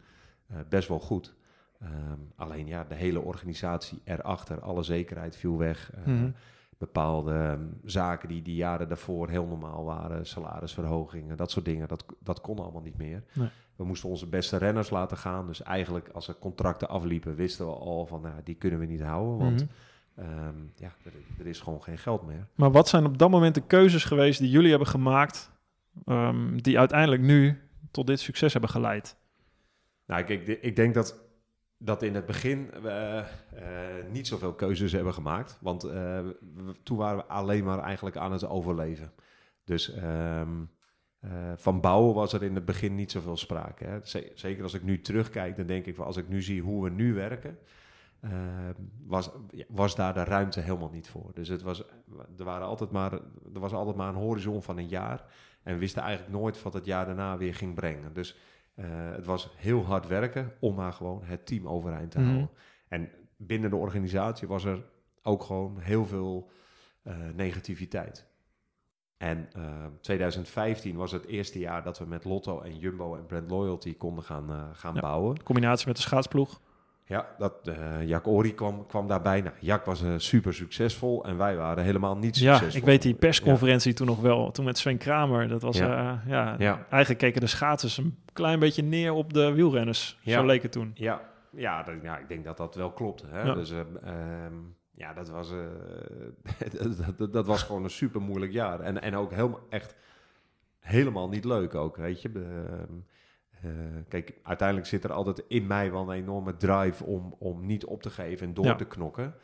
[0.68, 1.34] best wel goed.
[1.80, 5.92] Ehm, alleen ja, de hele organisatie erachter, alle zekerheid viel weg.
[6.04, 6.30] Mhm.
[6.78, 12.04] Bepaalde ehm, zaken die die jaren daarvoor heel normaal waren, salarisverhogingen, dat soort dingen, dat,
[12.20, 13.24] dat kon allemaal niet meer.
[13.32, 13.48] Nee.
[13.82, 15.46] We moesten onze beste renners laten gaan.
[15.46, 19.02] Dus eigenlijk als er contracten afliepen, wisten we al van, nou, die kunnen we niet
[19.02, 19.38] houden.
[19.38, 19.66] Want
[20.14, 20.28] Mhm.
[20.28, 22.46] ehm, ja, er, er is gewoon geen geld meer.
[22.54, 25.50] Maar wat zijn op dat moment de keuzes geweest die jullie hebben gemaakt,
[26.04, 29.16] ehm, die uiteindelijk nu tot dit succes hebben geleid?
[30.06, 31.20] Nou, kijk, ik, ik denk dat,
[31.78, 33.62] dat in het begin we eh,
[34.10, 35.58] niet zoveel keuzes hebben gemaakt.
[35.60, 36.36] Want eh, we-
[36.82, 39.12] toen waren we alleen maar eigenlijk aan het overleven.
[39.64, 40.48] Dus ehm,
[41.22, 43.84] eh, van bouwen was er in het begin niet zoveel sprake.
[43.84, 43.98] Hè.
[44.34, 46.90] Zeker als ik nu terugkijk, dan denk ik van als ik nu zie hoe we
[46.90, 47.58] nu werken,
[48.20, 48.30] eh,
[49.06, 49.30] was,
[49.68, 51.30] was daar de ruimte helemaal niet voor.
[51.34, 51.84] Dus het was,
[52.38, 53.12] er, waren altijd maar,
[53.54, 55.24] er was altijd maar een horizon van een jaar.
[55.62, 58.12] En we wisten eigenlijk nooit wat het jaar daarna weer ging brengen.
[58.12, 58.36] Dus
[58.74, 62.26] eh, het was heel hard werken om maar gewoon het team overeind te Mhm.
[62.28, 62.50] houden.
[62.88, 64.84] En binnen de organisatie was er
[65.22, 66.50] ook gewoon heel veel
[67.34, 68.30] negativiteit.
[69.22, 69.62] En eh,
[70.00, 74.24] 2015 was het eerste jaar dat we met Lotto en Jumbo en Brand Loyalty konden
[74.24, 75.00] gaan, eh, gaan Ja.
[75.00, 75.36] bouwen.
[75.36, 76.60] In combinatie met de schaatsploeg.
[77.04, 79.40] Ja, dat, eh Jack Ori kwam, kwam daarbij.
[79.40, 82.80] Nou, Jack was eh, super succesvol en wij waren helemaal niet Ja, succesvol.
[82.80, 84.50] ik weet die persconferentie toen nog wel.
[84.50, 85.48] Toen met Sven Kramer.
[85.48, 86.22] Dat was, Ja.
[86.26, 86.86] ja, Ja.
[86.90, 90.18] eigenlijk keken de schaatsers een klein beetje neer op de wielrenners.
[90.20, 90.38] Ja.
[90.38, 90.90] Zo leek het toen.
[90.94, 93.24] Ja, ja, dat, ja, ik denk dat dat wel klopt.
[93.30, 93.42] Hè?
[93.42, 93.54] Ja.
[93.54, 94.54] Dus eh, ehm,
[94.94, 95.58] ja, dat was, eh,
[96.96, 98.80] dat, dat, dat was gewoon een super moeilijk jaar.
[98.80, 99.94] En, en ook helemaal, echt
[100.78, 102.28] helemaal niet leuk ook, weet je.
[102.28, 102.92] Ehm,
[103.50, 107.84] eh, kijk, uiteindelijk zit er altijd in mij wel een enorme drive om, om niet
[107.84, 108.74] op te geven en door Ja.
[108.74, 109.34] te knokken.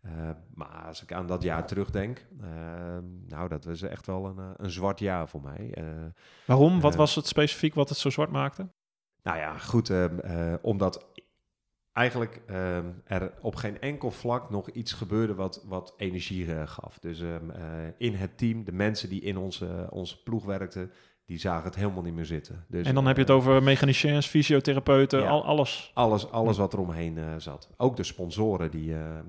[0.00, 4.54] Eh, maar als ik aan dat jaar terugdenk, ehm, nou, dat was echt wel een,
[4.56, 5.74] een zwart jaar voor mij.
[6.44, 6.80] Waarom?
[6.80, 8.68] Wat was het specifiek wat het zo zwart maakte?
[9.22, 11.06] nou ja, goed, ehm, eh, omdat
[11.98, 16.98] eigenlijk ehm, er op geen enkel vlak nog iets gebeurde wat, wat energie eh, gaf.
[16.98, 17.62] Dus ehm, eh,
[17.98, 20.92] in het team, de mensen die in onze, onze ploeg werkten,
[21.26, 22.64] die zagen het helemaal niet meer zitten.
[22.68, 25.28] Dus, en dan heb je het eh, over mechaniciens, fysiotherapeuten, Ja.
[25.28, 25.90] al, alles.
[25.94, 27.68] alles, alles wat er omheen zat.
[27.76, 29.26] Ook de sponsoren, die, ehm,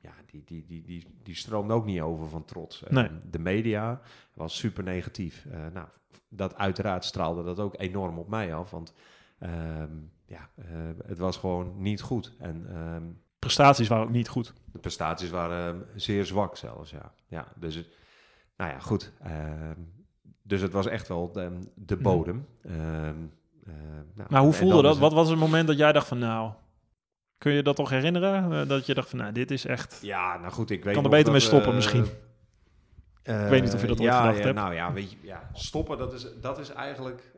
[0.00, 2.82] ja, die, die, die, die, die stroomden ook niet over van trots.
[2.88, 3.08] Nee.
[3.30, 4.00] De media
[4.34, 5.46] was super negatief.
[5.72, 5.86] Nou,
[6.28, 8.94] dat uiteraard straalde dat ook enorm op mij af, want
[9.42, 9.90] ehm,
[10.26, 10.64] ja, eh,
[11.06, 12.32] het was gewoon niet goed.
[12.38, 13.02] En ehm,
[13.38, 14.52] Prestaties waren ook niet goed.
[14.72, 17.12] de prestaties waren ehm, zeer zwak zelfs, ja.
[17.26, 17.88] ja dus, het-
[18.56, 19.12] nou ja, goed.
[20.42, 22.46] dus het was echt wel de, de bodem.
[22.62, 23.14] Ehm,
[23.66, 23.72] eh,
[24.14, 24.98] nou, Maar hoe voelde dat?
[24.98, 26.52] Wat was het moment dat jij dacht van nou...
[27.38, 28.52] Kun je dat toch herinneren?
[28.60, 29.98] Eh, dat je dacht van nou, dit is echt...
[30.02, 32.04] Ja, nou goed, ik weet Kan er beter mee stoppen misschien.
[33.22, 34.56] Ik weet niet of je dat ooit ja, gedacht ja, hebt.
[34.56, 37.32] Nou ja, weet je, ja, stoppen, dat is, dat is eigenlijk...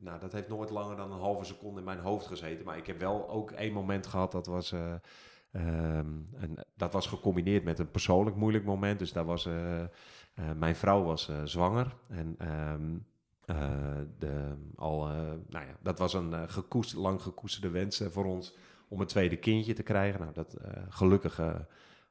[0.00, 2.64] nou, dat heeft nooit langer dan een halve seconde in mijn hoofd gezeten.
[2.64, 4.74] Maar ik heb wel ook één moment gehad, dat was...
[5.52, 8.98] en dat was gecombineerd met een persoonlijk moeilijk moment.
[8.98, 9.46] Dus daar was...
[9.46, 9.88] eh, eh,
[10.56, 11.94] mijn vrouw was zwanger.
[12.08, 12.96] En ehm,
[13.44, 15.06] eh, de, al,
[15.48, 18.56] nou ja, dat was een gekoest, lang gekoesterde wens voor ons
[18.88, 20.20] om een tweede kindje te krijgen.
[20.20, 20.56] Nou, dat
[20.88, 21.40] gelukkig,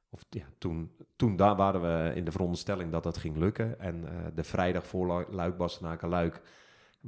[0.10, 3.80] of ja, toen, toen daar waren we in de veronderstelling dat dat ging lukken.
[3.80, 6.41] En de vrijdag voor Lu- Luik, Bastenaken, Luik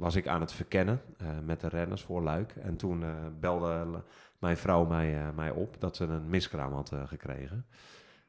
[0.00, 2.56] was ik aan het verkennen eh, met de renners voor Luik.
[2.56, 3.10] En toen eh,
[3.40, 4.02] belde
[4.38, 7.66] mijn vrouw mij, eh, mij op dat ze een miskraam had gekregen.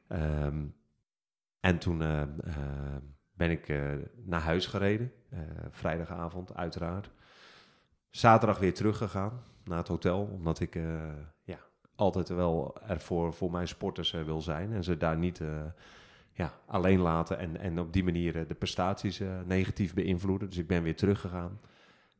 [0.08, 0.64] Ehm,
[1.60, 1.98] en toen
[3.32, 3.68] ben ik
[4.24, 5.12] naar huis gereden,
[5.70, 7.10] vrijdagavond uiteraard.
[8.10, 10.78] Zaterdag weer teruggegaan naar het hotel, omdat ik
[11.42, 11.58] ja,
[11.94, 14.72] altijd wel er voor, mijn sporters wil zijn.
[14.72, 15.40] En ze daar niet
[16.32, 20.48] ja, alleen laten en, en op die manier eh, de prestaties eh, negatief beïnvloeden.
[20.48, 21.60] Dus ik ben weer teruggegaan.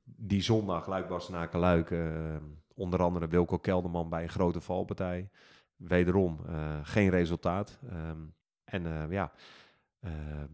[0.04, 2.36] Die zondag, Luik Luik, eh,
[2.74, 5.30] onder andere Wilco Kelderman bij een grote valpartij.
[5.76, 6.40] Wederom
[6.82, 7.78] geen resultaat.
[7.88, 8.20] Ehm,
[8.64, 9.32] en ja,
[10.02, 10.44] eh,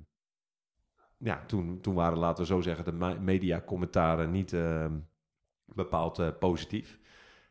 [1.17, 4.99] ja toen, toen waren, laten we zo zeggen, de media-commentaren niet ehm,
[5.65, 6.99] bepaald positief.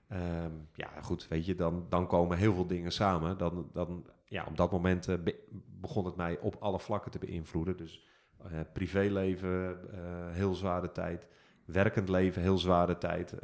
[0.07, 3.37] Ehm, ja, goed, weet je, dan, dan komen heel veel dingen samen.
[3.37, 5.43] Dan, dan, ja, op dat moment eh, be-
[5.81, 7.77] begon het mij op alle vlakken te beïnvloeden.
[7.77, 8.07] Dus
[8.43, 11.27] eh, privéleven, eh, heel zware tijd.
[11.65, 13.35] Werkend leven, heel zware tijd.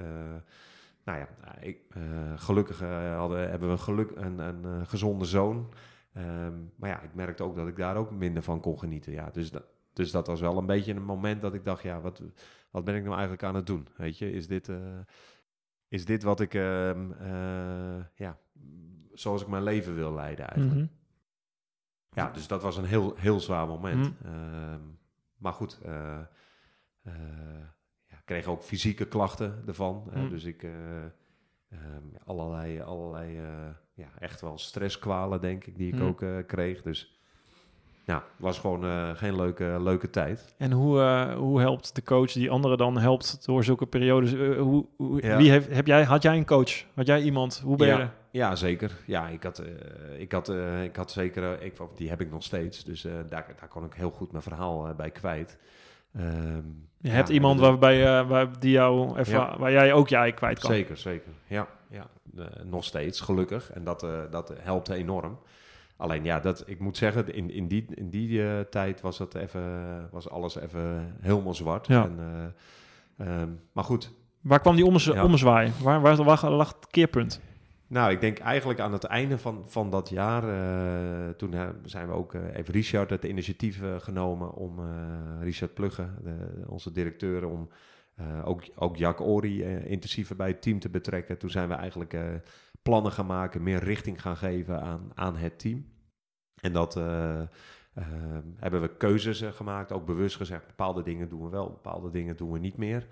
[1.05, 1.27] Nou ja,
[1.59, 1.81] ik,
[2.35, 2.79] gelukkig
[3.15, 5.73] hadden, hebben we geluk, een, een gezonde zoon.
[6.13, 9.11] Ehm, maar ja, ik merkte ook dat ik daar ook minder van kon genieten.
[9.13, 12.01] Ja, dus dat, dus dat was wel een beetje een moment dat ik dacht, ja,
[12.01, 12.21] wat,
[12.71, 13.87] wat ben ik nou eigenlijk aan het doen?
[13.97, 14.71] Weet je, is dit,
[15.87, 17.11] is dit wat ik, ehm,
[18.15, 18.37] ja,
[19.13, 20.75] zoals ik mijn leven wil leiden eigenlijk?
[20.79, 20.87] Mhm.
[22.15, 24.13] Ja, dus dat was een heel, heel zwaar moment.
[24.21, 24.33] Mhm.
[24.33, 24.79] Ehm,
[25.37, 26.19] maar goed, eh,
[28.07, 30.03] ja, ik kreeg ook fysieke klachten ervan.
[30.13, 30.29] Mhm.
[30.29, 33.39] dus ik ehm, allerlei, allerlei
[33.93, 36.81] ja, echt wel stresskwalen, denk ik, die ik ook kreeg.
[36.81, 37.17] Dus
[38.05, 40.55] ja, was gewoon geen leuke, leuke tijd.
[40.57, 40.99] En hoe,
[41.37, 44.33] hoe helpt de coach die anderen dan helpt door zulke periodes?
[44.57, 45.37] Hoe, hoe- Ja.
[45.37, 46.83] wie heeft, heb jij, had jij een coach?
[46.95, 47.59] Had jij iemand?
[47.59, 48.57] Hoe ben je ja, er?
[48.57, 48.91] zeker.
[49.05, 52.31] Ja, ik had, eh, ik had, eh, ik had zeker, eh, ik, die heb ik
[52.31, 52.83] nog steeds.
[52.83, 55.57] Dus daar, daar kon ik heel goed mijn verhaal bij kwijt.
[56.15, 56.67] Ehm,
[56.97, 59.13] Je ja, hebt iemand waarbij, waar, die jou
[59.57, 60.71] waar jij ook jij kwijt kan.
[60.71, 61.31] Zeker, zeker.
[61.47, 62.07] Ja, ja.
[62.63, 63.71] Nog steeds, gelukkig.
[63.71, 65.39] En dat, dat helpt enorm.
[65.97, 69.61] Alleen ja, dat, ik moet zeggen, in, in die, in die tijd was, dat even,
[70.11, 71.87] was alles even helemaal zwart.
[71.87, 72.03] Ja.
[72.03, 72.53] En,
[73.17, 75.69] eh, ehm, maar goed, Waar kwam die omz Ja.
[75.81, 77.41] Waar, waar, waar lag het keerpunt?
[77.93, 82.13] Nou, ik denk eigenlijk aan het einde van, van dat jaar, eh, toen zijn we
[82.13, 84.79] ook, eh, heeft Richard het initiatief eh, genomen om,
[85.41, 87.69] Richard Plugge, de- onze directeur, om
[88.43, 91.37] ook, ook Jack Ori intensiever bij het team te betrekken.
[91.37, 92.15] Toen zijn we eigenlijk
[92.81, 95.85] plannen gaan maken, meer richting gaan geven aan, aan het team.
[96.61, 96.93] En dat
[98.59, 102.51] hebben we keuzes gemaakt, ook bewust gezegd, bepaalde dingen doen we wel, bepaalde dingen doen
[102.51, 103.07] we niet meer.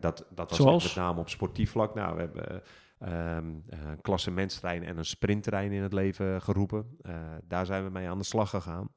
[0.00, 0.84] Dat, dat was Zoals?
[0.84, 1.94] met name op sportief vlak.
[1.94, 2.62] Nou, we hebben
[2.98, 6.96] eh, een klassementstrein en een sprinttrein in het leven geroepen.
[7.00, 8.88] Eh, daar zijn we mee aan de slag gegaan.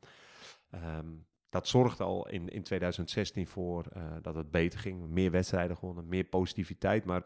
[0.70, 1.08] Ehm,
[1.50, 5.08] dat zorgde al in, in 2016 voor eh, dat het beter ging.
[5.08, 7.06] Meer wedstrijden gewonnen, meer positiviteit.
[7.06, 7.24] Maar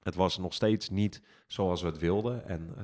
[0.00, 2.46] het was nog steeds niet zoals we het wilden.
[2.46, 2.74] En,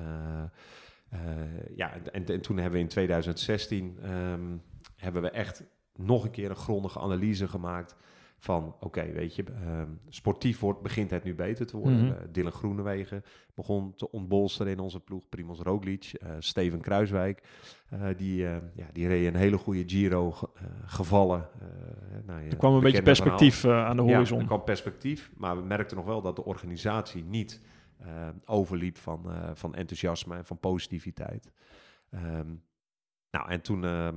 [1.75, 4.57] ja, en toen hebben we in 2016 ehm,
[4.95, 5.63] hebben we echt
[5.95, 7.95] nog een keer een grondige analyse gemaakt
[8.43, 12.05] van oké, weet je, ehm, sportief wordt, begint het nu beter te worden.
[12.05, 12.11] Mhm.
[12.11, 13.23] Eh, Dylan Groenewegen
[13.55, 15.29] begon te ontbolsteren in onze ploeg.
[15.29, 17.43] Primoz Roglic, eh, Steven Kruiswijk,
[17.89, 20.49] eh, die, eh, ja, die reed een hele goede Giro ge-
[20.85, 21.49] gevallen.
[22.25, 24.39] nou, Er kwam een beetje perspectief aan de Ja, horizon.
[24.39, 27.61] er kwam perspectief, maar we merkten nog wel dat de organisatie niet
[28.45, 31.51] overliep van, van enthousiasme en van positiviteit.
[32.09, 32.47] Ehm,
[33.31, 34.15] nou, en toen, ehm,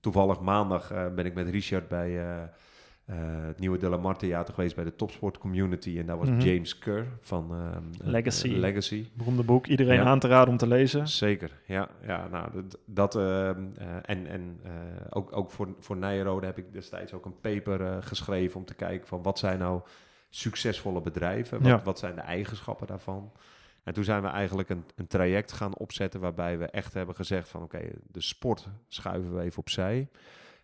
[0.00, 2.10] toevallig maandag ben ik met Richard bij
[3.08, 3.16] eh,
[3.46, 5.98] het nieuwe De La Mar Theater geweest bij de Topsport Community.
[5.98, 6.40] En daar was Mhm.
[6.40, 7.76] James Kerr van eh,
[8.10, 8.48] Legacy.
[8.48, 9.06] Legacy.
[9.12, 10.04] Beroemde boek, iedereen Ja.
[10.04, 11.08] aan te raden om te lezen.
[11.08, 11.88] Zeker, ja.
[12.06, 14.60] ja nou, dat, dat en en
[15.10, 19.06] ook, ook voor, voor Nijrode heb ik destijds ook een paper geschreven om te kijken
[19.08, 19.80] van wat zijn nou
[20.30, 21.80] succesvolle bedrijven, wat, Ja.
[21.84, 23.32] wat zijn de eigenschappen daarvan.
[23.84, 27.48] En toen zijn we eigenlijk een, een traject gaan opzetten waarbij we echt hebben gezegd
[27.48, 27.80] van oké,
[28.12, 30.08] de sport schuiven we even opzij.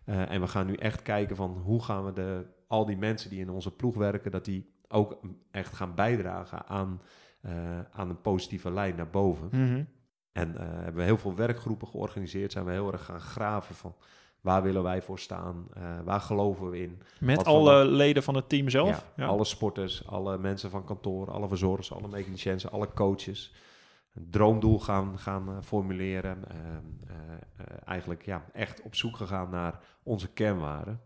[0.05, 3.29] Eh, en we gaan nu echt kijken van hoe gaan we de, al die mensen
[3.29, 5.19] die in onze ploeg werken, dat die ook
[5.51, 7.01] echt gaan bijdragen aan,
[7.41, 7.51] eh,
[7.91, 9.47] aan een positieve lijn naar boven.
[9.51, 9.83] Mhm.
[10.31, 12.51] En eh, hebben we heel veel werkgroepen georganiseerd.
[12.51, 13.95] Zijn we heel erg gaan graven van
[14.41, 15.67] waar willen wij voor staan?
[16.03, 17.01] waar geloven we in?
[17.19, 18.89] Met Wat alle van leden van het team zelf.
[18.89, 19.25] Ja, Ja.
[19.25, 23.53] Alle sporters, alle mensen van kantoor, alle verzorgers, alle mechaniciënsen, alle coaches.
[24.15, 26.49] Een droomdoel gaan, gaan eh, formuleren.
[26.49, 26.57] Ehm,
[27.07, 31.01] eh, eh, eigenlijk ja, echt op zoek gegaan naar onze kernwaarden.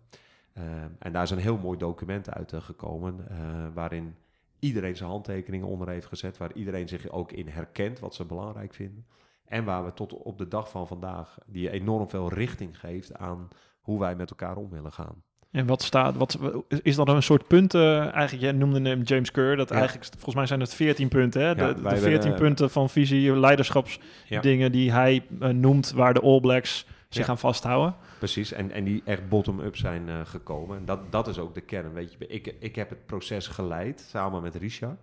[0.54, 3.28] Ehm, en daar is een heel mooi document uit gekomen.
[3.74, 4.15] waarin
[4.60, 6.38] iedereen zijn handtekeningen onder heeft gezet.
[6.38, 9.06] Waar iedereen zich ook in herkent wat ze belangrijk vinden.
[9.45, 13.48] En waar we tot op de dag van vandaag die enorm veel richting geeft aan
[13.82, 15.24] hoe wij met elkaar om willen gaan.
[15.51, 16.39] En wat staat, wat,
[16.81, 18.12] is dat een soort punten?
[18.12, 19.55] Eigenlijk, jij noemde hem James Kerr.
[19.55, 19.75] Dat Ja.
[19.75, 21.41] eigenlijk, volgens mij zijn het 14 punten.
[21.41, 21.55] Hè?
[21.55, 25.91] De, Ja, de wij 14 hebben, eh, punten van visie, leiderschapsdingen die hij eh, noemt
[25.91, 27.95] waar de All Blacks zich aan vasthouden.
[28.17, 30.77] Precies, en, en die echt bottom-up zijn eh, gekomen.
[30.77, 31.93] En dat, dat is ook de kern.
[31.93, 34.99] Weet je, ik, ik heb het proces geleid samen met Richard.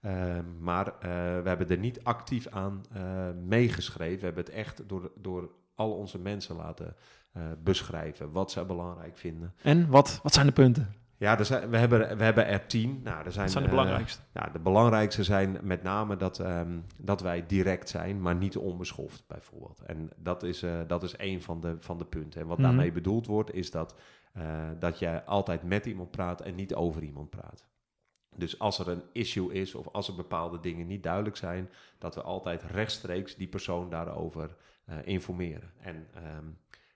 [0.00, 1.10] Ehm, maar eh,
[1.42, 2.82] we hebben er niet actief aan
[3.46, 4.18] meegeschreven.
[4.18, 6.94] We hebben het echt door, door al onze mensen laten
[7.62, 9.54] beschrijven wat zij belangrijk vinden.
[9.62, 10.94] En wat, wat zijn de punten?
[11.16, 13.00] Ja, er zijn, we, hebben, we hebben er tien.
[13.04, 14.22] Nou, er zijn, Wat zijn de eh, belangrijkste?
[14.32, 19.24] ja, de belangrijkste zijn met name dat, ehm, dat wij direct zijn, maar niet onbeschoft
[19.26, 19.80] bijvoorbeeld.
[19.86, 22.40] En dat is, eh, dat is een van de, van de punten.
[22.40, 22.66] En wat Mhm.
[22.66, 23.94] daarmee bedoeld wordt, is dat,
[24.32, 24.44] eh,
[24.78, 27.64] dat je altijd met iemand praat en niet over iemand praat.
[28.36, 32.14] Dus als er een issue is of als er bepaalde dingen niet duidelijk zijn, dat
[32.14, 35.70] we altijd rechtstreeks die persoon daarover eh, informeren.
[35.80, 36.44] En ehm,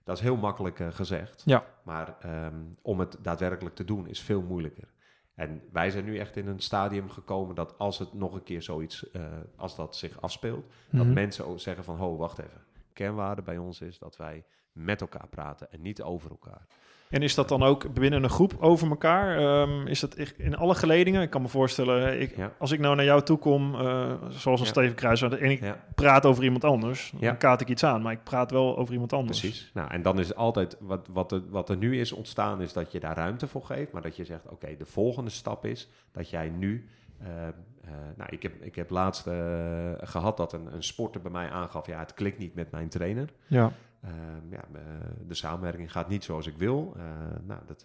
[0.09, 1.43] dat is heel makkelijk eh, gezegd.
[1.45, 1.65] Ja.
[1.83, 4.89] Maar ehm, om het daadwerkelijk te doen is veel moeilijker.
[5.35, 8.63] En wij zijn nu echt in een stadium gekomen dat als het nog een keer
[8.63, 9.23] zoiets, eh,
[9.57, 11.13] als dat zich afspeelt, dat Mhm.
[11.13, 12.65] mensen ook zeggen van, ho, wacht even.
[12.93, 16.67] Kernwaarde bij ons is dat wij met elkaar praten en niet over elkaar.
[17.11, 19.39] En is dat dan ook binnen een groep over elkaar?
[19.39, 21.23] Ehm, is dat in alle geledingen?
[21.23, 22.53] Ik kan me voorstellen, ik, Ja.
[22.59, 24.73] als ik nou naar jou toe kom, eh, zoals een Ja.
[24.73, 25.85] Steven Kruijswijk, en ik Ja.
[25.95, 29.13] praat over iemand anders, dan kaat ik iets aan, maar ik praat wel over iemand
[29.13, 29.41] anders.
[29.41, 29.71] Precies.
[29.75, 32.93] Nou, en dan is altijd wat, wat, er, wat er nu is ontstaan, is dat
[32.93, 33.93] je daar ruimte voor geeft.
[33.93, 36.89] Maar dat je zegt: oké, de volgende stap is dat jij nu.
[37.23, 39.35] eh, eh, nou, ik heb, ik heb laatst eh,
[40.01, 43.29] gehad dat een, een sporter bij mij aangaf: ja, het klikt niet met mijn trainer.
[43.47, 43.73] Ja.
[44.03, 44.81] Ehm, ja, eh,
[45.27, 46.95] de samenwerking gaat niet zoals ik wil.
[46.97, 47.03] Eh,
[47.43, 47.85] nou, dat,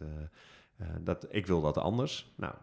[0.77, 2.33] eh, dat, ik wil dat anders.
[2.37, 2.53] Nou,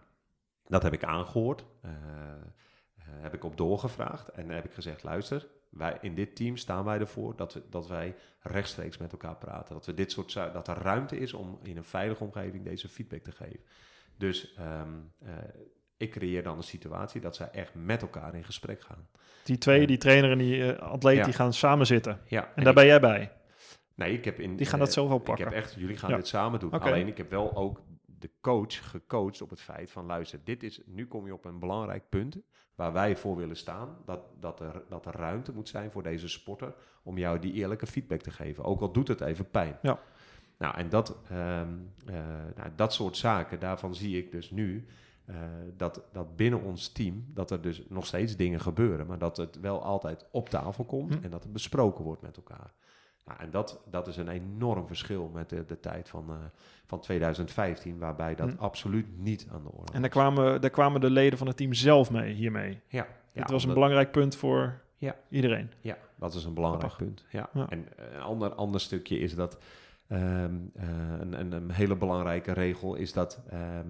[0.66, 1.64] dat heb ik aangehoord.
[1.80, 4.28] Eh, eh, heb ik op doorgevraagd.
[4.28, 7.88] En heb ik gezegd, luister, wij, in dit team staan wij ervoor dat, we, dat
[7.88, 9.74] wij rechtstreeks met elkaar praten.
[9.74, 13.22] Dat, we dit soort, dat er ruimte is om in een veilige omgeving deze feedback
[13.22, 13.60] te geven.
[14.16, 15.32] Dus ehm, eh,
[15.96, 19.08] ik creëer dan een situatie dat zij echt met elkaar in gesprek gaan.
[19.44, 21.24] Die twee, die trainer en die atleet, Ja.
[21.24, 22.20] die gaan samen zitten.
[22.26, 23.32] Ja, En daar ben jij bij.
[24.06, 24.56] Nee, ik heb in.
[24.56, 25.44] Die gaan dat eh, zelf wel Ik pakken.
[25.44, 26.16] heb echt, jullie gaan Ja.
[26.16, 26.70] dit samen doen.
[26.70, 27.80] Alleen ik heb wel ook
[28.18, 31.58] de coach gecoacht op het feit van luister, dit is, nu kom je op een
[31.58, 32.38] belangrijk punt
[32.74, 33.96] waar wij voor willen staan.
[34.06, 37.86] Dat, dat, er, dat er ruimte moet zijn voor deze sporter om jou die eerlijke
[37.86, 38.64] feedback te geven.
[38.64, 39.78] Ook al doet het even pijn.
[39.82, 40.00] Ja.
[40.58, 41.68] Nou, en dat, ehm,
[42.06, 42.14] eh,
[42.56, 44.86] nou, dat soort zaken, daarvan zie ik dus nu
[45.24, 45.36] eh,
[45.76, 49.60] dat, dat binnen ons team, dat er dus nog steeds dingen gebeuren, maar dat het
[49.60, 51.24] wel altijd op tafel komt Hm.
[51.24, 52.72] en dat het besproken wordt met elkaar.
[53.24, 56.36] Nou, en dat, dat is een enorm verschil met de, de tijd van, eh,
[56.86, 58.58] van 2015, waarbij dat Hm.
[58.58, 60.22] absoluut niet aan de orde En daar was.
[60.34, 62.80] kwamen, daar kwamen de leden van het team zelf mee hiermee.
[62.88, 65.16] Ja, ja, Het was een belangrijk punt voor Ja.
[65.28, 65.70] iedereen.
[65.80, 67.06] Ja, dat is een belangrijk Grappig.
[67.06, 67.24] punt.
[67.32, 67.48] Ja.
[67.52, 67.68] Ja.
[67.68, 69.58] En eh, een ander, ander stukje is dat
[70.08, 70.88] ehm, eh,
[71.20, 73.88] een, een, een hele belangrijke regel is dat, ehm,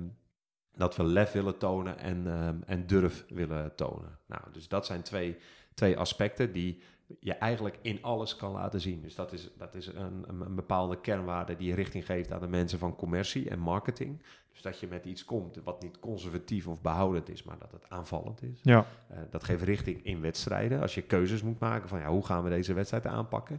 [0.77, 4.19] dat we lef willen tonen en, ehm, en durf willen tonen.
[4.27, 5.37] Nou, dus dat zijn twee,
[5.75, 6.83] twee aspecten die
[7.21, 9.03] je eigenlijk in alles kan laten zien.
[9.03, 12.41] Dus dat is, dat is een, een, een bepaalde kernwaarde die je richting geeft aan
[12.41, 14.23] de mensen van commercie en marketing.
[14.53, 17.89] Dus dat je met iets komt wat niet conservatief of behoudend is, maar dat het
[17.89, 18.61] aanvallend is.
[18.63, 18.87] Ja.
[19.09, 20.81] Eh, dat geeft richting in wedstrijden.
[20.81, 23.59] Als je keuzes moet maken van ja, hoe gaan we deze wedstrijd aanpakken.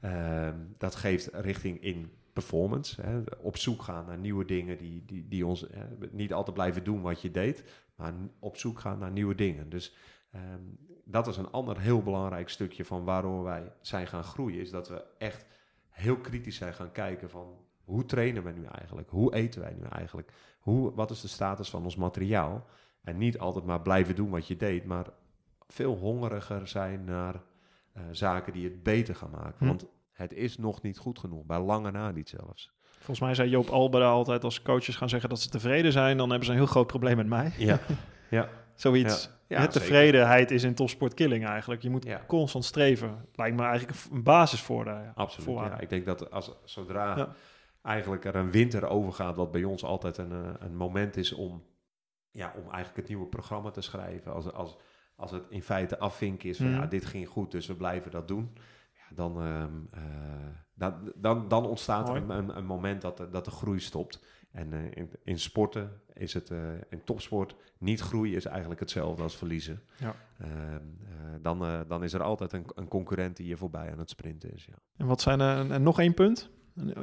[0.00, 3.02] Ehm, dat geeft richting in performance.
[3.02, 3.20] Hè.
[3.38, 7.00] Op zoek gaan naar nieuwe dingen die, die, die ons eh, niet altijd blijven doen
[7.00, 7.64] wat je deed,
[7.96, 9.68] maar op zoek gaan naar nieuwe dingen.
[9.68, 9.94] Dus
[10.30, 10.62] ehm,
[11.04, 14.60] dat is een ander heel belangrijk stukje van waarom wij zijn gaan groeien.
[14.60, 15.46] Is dat we echt
[15.88, 19.10] heel kritisch zijn gaan kijken van hoe trainen we nu eigenlijk?
[19.10, 20.32] Hoe eten wij nu eigenlijk?
[20.58, 22.66] Hoe, wat is de status van ons materiaal?
[23.02, 25.06] En niet altijd maar blijven doen wat je deed, maar
[25.66, 27.42] veel hongeriger zijn naar
[27.92, 29.58] eh, zaken die het beter gaan maken.
[29.58, 29.66] Hm.
[29.66, 32.72] Want het is nog niet goed genoeg, bij lange na niet zelfs.
[32.82, 36.28] Volgens mij zei Joop Albeda altijd als coaches gaan zeggen dat ze tevreden zijn, dan
[36.28, 37.52] hebben ze een heel groot probleem met mij.
[37.56, 37.80] Ja,
[38.30, 38.48] ja.
[38.80, 39.24] Zoiets.
[39.24, 39.80] Ja, Ja, zeker.
[39.80, 41.82] tevredenheid is in topsport killing eigenlijk.
[41.82, 42.24] Je moet Ja.
[42.26, 43.26] constant streven.
[43.34, 45.12] Lijkt me eigenlijk een- basis voor daar.
[45.14, 45.44] Absoluut.
[45.46, 45.74] Voorwaarde.
[45.74, 45.80] Ja.
[45.80, 47.34] Ik denk dat als, zodra
[47.82, 51.64] eigenlijk er een winter overgaat, wat bij ons altijd een, eh, een moment is om,
[52.30, 54.32] ja, om eigenlijk het nieuwe programma te schrijven.
[54.32, 54.76] Als, als,
[55.16, 56.80] als het in feite afvinken is van Mhm.
[56.80, 58.56] ja, dit ging goed, dus we blijven dat doen.
[58.94, 60.02] Ja, dan, ehm, eh,
[60.74, 62.38] dan, dan, dan ontstaat er Mooi.
[62.38, 64.24] een, een, een moment dat de, dat de groei stopt.
[64.52, 66.58] En eh, in, in sporten is het, eh,
[66.88, 69.80] in topsport, niet groeien is eigenlijk hetzelfde als verliezen.
[69.98, 70.14] Ja.
[70.38, 74.10] Ehm, eh, dan, dan is er altijd een, een concurrent die je voorbij aan het
[74.10, 74.64] sprinten is.
[74.64, 74.74] Ja.
[74.96, 75.70] En wat zijn er?
[75.70, 76.50] En nog één punt?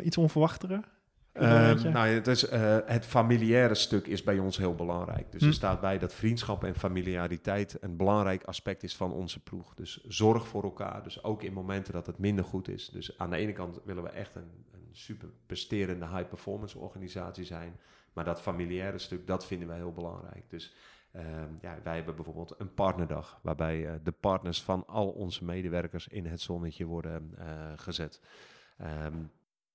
[0.04, 0.84] Iets onverwachtere?
[1.32, 2.50] Ehm, nou, het, is,
[2.86, 5.32] het familiaire stuk is bij ons heel belangrijk.
[5.32, 5.48] Dus Hm.
[5.48, 9.74] er staat bij dat vriendschap en familiariteit een belangrijk aspect is van onze ploeg.
[9.74, 12.90] Dus zorg voor elkaar, dus ook in momenten dat het minder goed is.
[12.90, 17.80] Dus aan de ene kant willen we echt een super presterende high-performance organisatie zijn.
[18.14, 20.50] Maar dat familiaire stuk, dat vinden wij heel belangrijk.
[20.50, 20.74] Dus
[21.12, 26.08] ehm, ja, wij hebben bijvoorbeeld een partnerdag, waarbij eh, de partners van al onze medewerkers
[26.08, 28.22] in het zonnetje worden eh, gezet.
[28.78, 29.14] Ehm,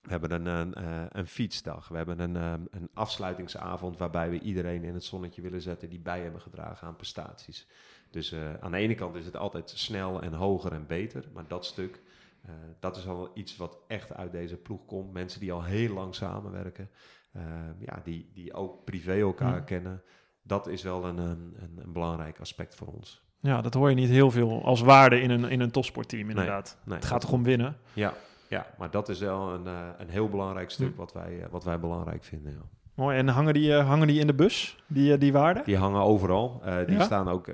[0.01, 1.87] we hebben een, een, eh, een fietsdag.
[1.87, 5.99] We hebben een, ehm, een afsluitingsavond waarbij we iedereen in het zonnetje willen zetten die
[5.99, 7.67] bij hebben gedragen aan prestaties.
[8.09, 11.29] Dus aan de ene kant is het altijd snel en hoger en beter.
[11.33, 12.01] Maar dat stuk,
[12.45, 15.13] eh, dat is al iets wat echt uit deze ploeg komt.
[15.13, 16.89] Mensen die al heel lang samenwerken.
[17.31, 17.43] eh,
[17.79, 19.65] ja, die, die ook privé elkaar Hmm.
[19.65, 20.01] kennen.
[20.43, 23.23] Dat is wel een, een, een, belangrijk aspect voor ons.
[23.39, 26.77] Ja, dat hoor je niet heel veel als waarde in een, in een topsportteam inderdaad.
[26.85, 27.77] Nee, het gaat toch om winnen?
[27.93, 28.13] Ja,
[28.49, 30.95] ja, maar dat is wel een, eh, een heel belangrijk stuk Hmm.
[30.97, 32.51] wat, wij, wat wij belangrijk vinden.
[32.51, 32.61] Ja.
[32.93, 33.17] Mooi.
[33.17, 35.63] En hangen die, eh, hangen die in de bus, die, eh, die waarden?
[35.63, 36.61] Die hangen overal.
[36.63, 37.03] Eh, die Ja?
[37.03, 37.45] staan ook,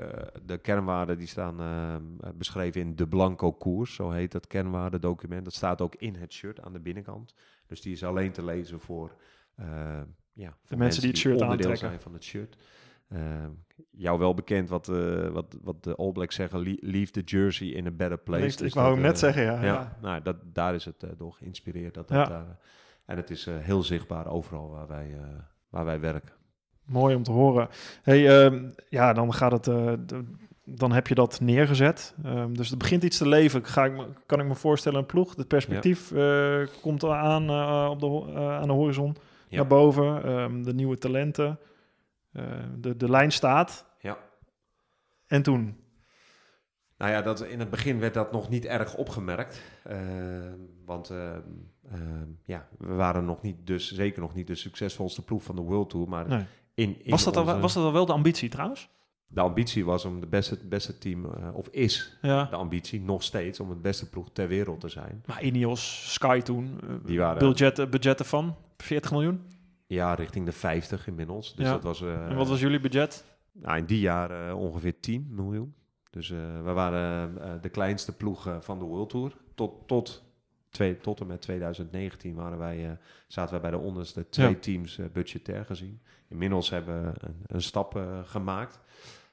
[0.45, 1.57] de kernwaarden die staan
[2.35, 5.43] beschreven in de Blanco Koers, zo heet dat kernwaardendocument.
[5.43, 7.33] Dat staat ook in het shirt aan de binnenkant.
[7.67, 9.11] Dus die is alleen te lezen voor,
[10.33, 11.87] ja, voor mensen die het shirt onderdeel aantrekken.
[11.87, 12.57] zijn van het shirt.
[13.91, 14.85] Jou wel bekend wat,
[15.31, 18.41] wat, wat de All Blacks zeggen, "Le- leave the jersey in a better place.
[18.43, 19.53] Leeft- Dus ik wou hem net zeggen, ja.
[19.53, 19.97] ja, ja.
[20.01, 21.93] Nou, dat, daar is het door geïnspireerd.
[21.93, 22.57] Dat dat daar,
[23.07, 25.27] en het is eh, heel zichtbaar overal waar wij, eh,
[25.69, 26.33] waar wij werken.
[26.85, 27.67] Mooi om te horen.
[28.01, 29.67] Hey, ehm, ja, dan gaat het.
[29.67, 29.93] eh,
[30.63, 32.15] dan heb je dat neergezet.
[32.23, 33.65] Ehm, dus het begint iets te leven.
[33.65, 35.35] Ga ik kan ik me voorstellen, een ploeg.
[35.35, 36.11] Het perspectief
[36.81, 37.49] komt aan
[37.89, 39.15] op de, aan de horizon.
[39.47, 39.57] Ja.
[39.57, 40.23] Naar boven.
[40.23, 41.59] Ehm, de nieuwe talenten.
[42.77, 43.85] De, de lijn staat.
[43.99, 44.17] Ja.
[45.27, 45.77] En toen?
[46.97, 49.61] Nou ja, dat, in het begin werd dat nog niet erg opgemerkt.
[49.83, 49.97] eh,
[50.85, 51.39] want eh, eh,
[52.43, 55.89] ja, we waren nog niet, dus zeker nog niet de succesvolste ploeg van de World
[55.89, 56.09] Tour.
[56.09, 56.43] Maar Nee.
[56.73, 58.89] in, in Was, dat al, onze- was dat al wel de ambitie trouwens?
[59.29, 62.43] de ambitie was om de beste, beste team, eh, of is Ja.
[62.45, 65.23] de ambitie nog steeds om het beste ploeg ter wereld te zijn.
[65.25, 66.79] Maar Ineos, Sky toen.
[66.83, 69.41] eh, Die waren- budgetten, budgetten van 40 miljoen.
[69.87, 71.55] Ja, richting de 50 inmiddels.
[71.55, 71.71] Dus Ja.
[71.71, 73.25] dat was, eh, en wat was jullie budget?
[73.51, 75.73] nou, in die jaren eh, ongeveer 10 miljoen.
[76.11, 79.35] Dus eh, we waren eh, de kleinste ploeg eh, van de World Tour.
[79.55, 80.23] Tot, tot,
[80.69, 82.91] twee, tot en met 2019 waren wij, eh,
[83.27, 84.55] zaten wij bij de onderste twee Ja.
[84.59, 86.01] teams eh, budgetair gezien.
[86.27, 88.79] Inmiddels hebben we een, een stap eh, gemaakt.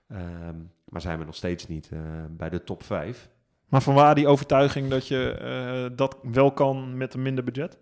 [0.09, 0.57] Ehm,
[0.89, 2.01] maar zijn we nog steeds niet eh,
[2.31, 3.29] bij de top 5.
[3.69, 7.79] Maar vanwaar die overtuiging dat je eh, dat wel kan met een minder budget?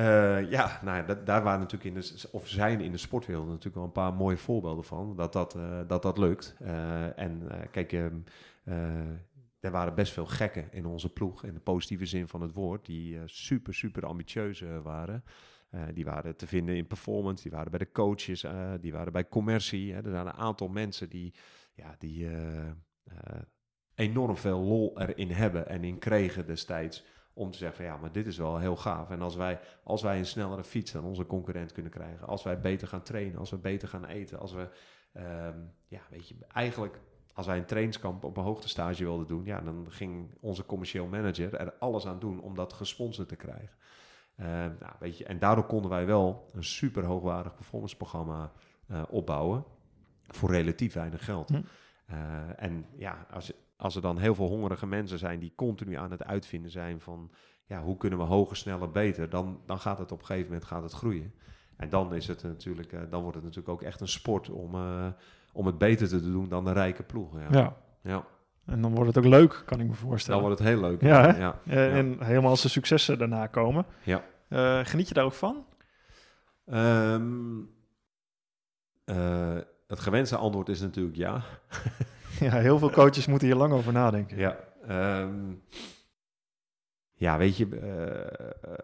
[0.00, 3.84] Eh, ja, nou daar waren natuurlijk in de, of zijn in de sportwereld natuurlijk wel
[3.84, 6.56] een paar mooie voorbeelden van, dat dat, eh, dat, dat lukt.
[6.58, 8.16] Eh, en kijk, ehm,
[8.64, 9.08] eh,
[9.60, 12.86] er waren best veel gekken in onze ploeg, in de positieve zin van het woord,
[12.86, 15.24] die super, super ambitieus waren.
[15.94, 18.44] Die waren te vinden in performance, die waren bij de coaches,
[18.80, 19.92] die waren bij commercie.
[19.92, 20.02] Hè.
[20.02, 21.34] Er zijn een aantal mensen die,
[21.74, 22.28] ja, die
[23.94, 27.04] enorm veel lol erin hebben en in kregen destijds.
[27.32, 29.10] Om te zeggen van ja, maar dit is wel heel gaaf.
[29.10, 32.26] En als wij, als wij een snellere fiets dan onze concurrent kunnen krijgen.
[32.26, 34.38] Als wij beter gaan trainen, als we beter gaan eten.
[34.38, 34.68] Als we,
[35.12, 35.58] ehm,
[35.88, 37.00] ja, weet je, eigenlijk
[37.32, 39.44] als wij een trainingskamp op een hoogtestage wilden doen.
[39.44, 43.76] Ja, dan ging onze commercieel manager er alles aan doen om dat gesponsord te krijgen.
[44.36, 48.52] Ehm, nou, weet je, en daardoor konden wij wel een super hoogwaardig performanceprogramma
[48.86, 49.64] eh, opbouwen.
[50.22, 51.48] Voor relatief weinig geld.
[51.48, 51.62] Hm.
[52.06, 52.16] Eh,
[52.56, 56.24] en ja, als, als er dan heel veel hongerige mensen zijn die continu aan het
[56.24, 57.30] uitvinden zijn van
[57.64, 60.64] ja, hoe kunnen we hoger, sneller, beter, dan, dan gaat het op een gegeven moment
[60.68, 61.34] gaat het groeien.
[61.76, 64.74] En dan is het natuurlijk, eh, dan wordt het natuurlijk ook echt een sport om,
[64.74, 65.06] eh,
[65.52, 67.38] om het beter te doen dan de rijke ploeg.
[67.38, 67.46] Ja.
[67.50, 67.76] Ja.
[68.02, 68.24] Ja.
[68.66, 70.40] En dan wordt het ook leuk, kan ik me Dan voorstellen.
[70.40, 71.00] wordt het heel leuk.
[71.02, 71.60] Ja, ja.
[71.64, 73.84] En helemaal als de successen daarna komen.
[74.02, 74.24] Ja.
[74.48, 75.64] Eh, geniet je daar ook van?
[79.04, 79.56] Eh,
[79.86, 81.42] het gewenste antwoord is natuurlijk ja.
[82.48, 84.38] Ja, heel veel coaches moeten hier lang over nadenken.
[84.38, 85.52] Ja, ehm,
[87.14, 88.78] ja weet je, eh, eh,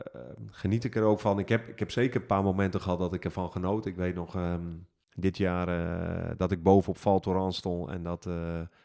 [0.51, 1.39] geniet ik er ook van.
[1.39, 3.87] Ik heb, ik heb zeker een paar momenten gehad dat ik ervan genoot.
[3.87, 4.75] Ik weet nog ehm,
[5.15, 8.29] dit jaar eh, dat ik boven op Val Thorens stond en dat,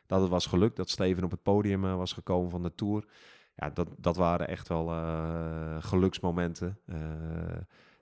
[0.05, 0.75] dat het was gelukt.
[0.75, 3.05] Dat Steven op het podium was gekomen van de Tour.
[3.55, 4.87] Ja, dat, dat waren echt wel
[5.79, 6.79] geluksmomenten.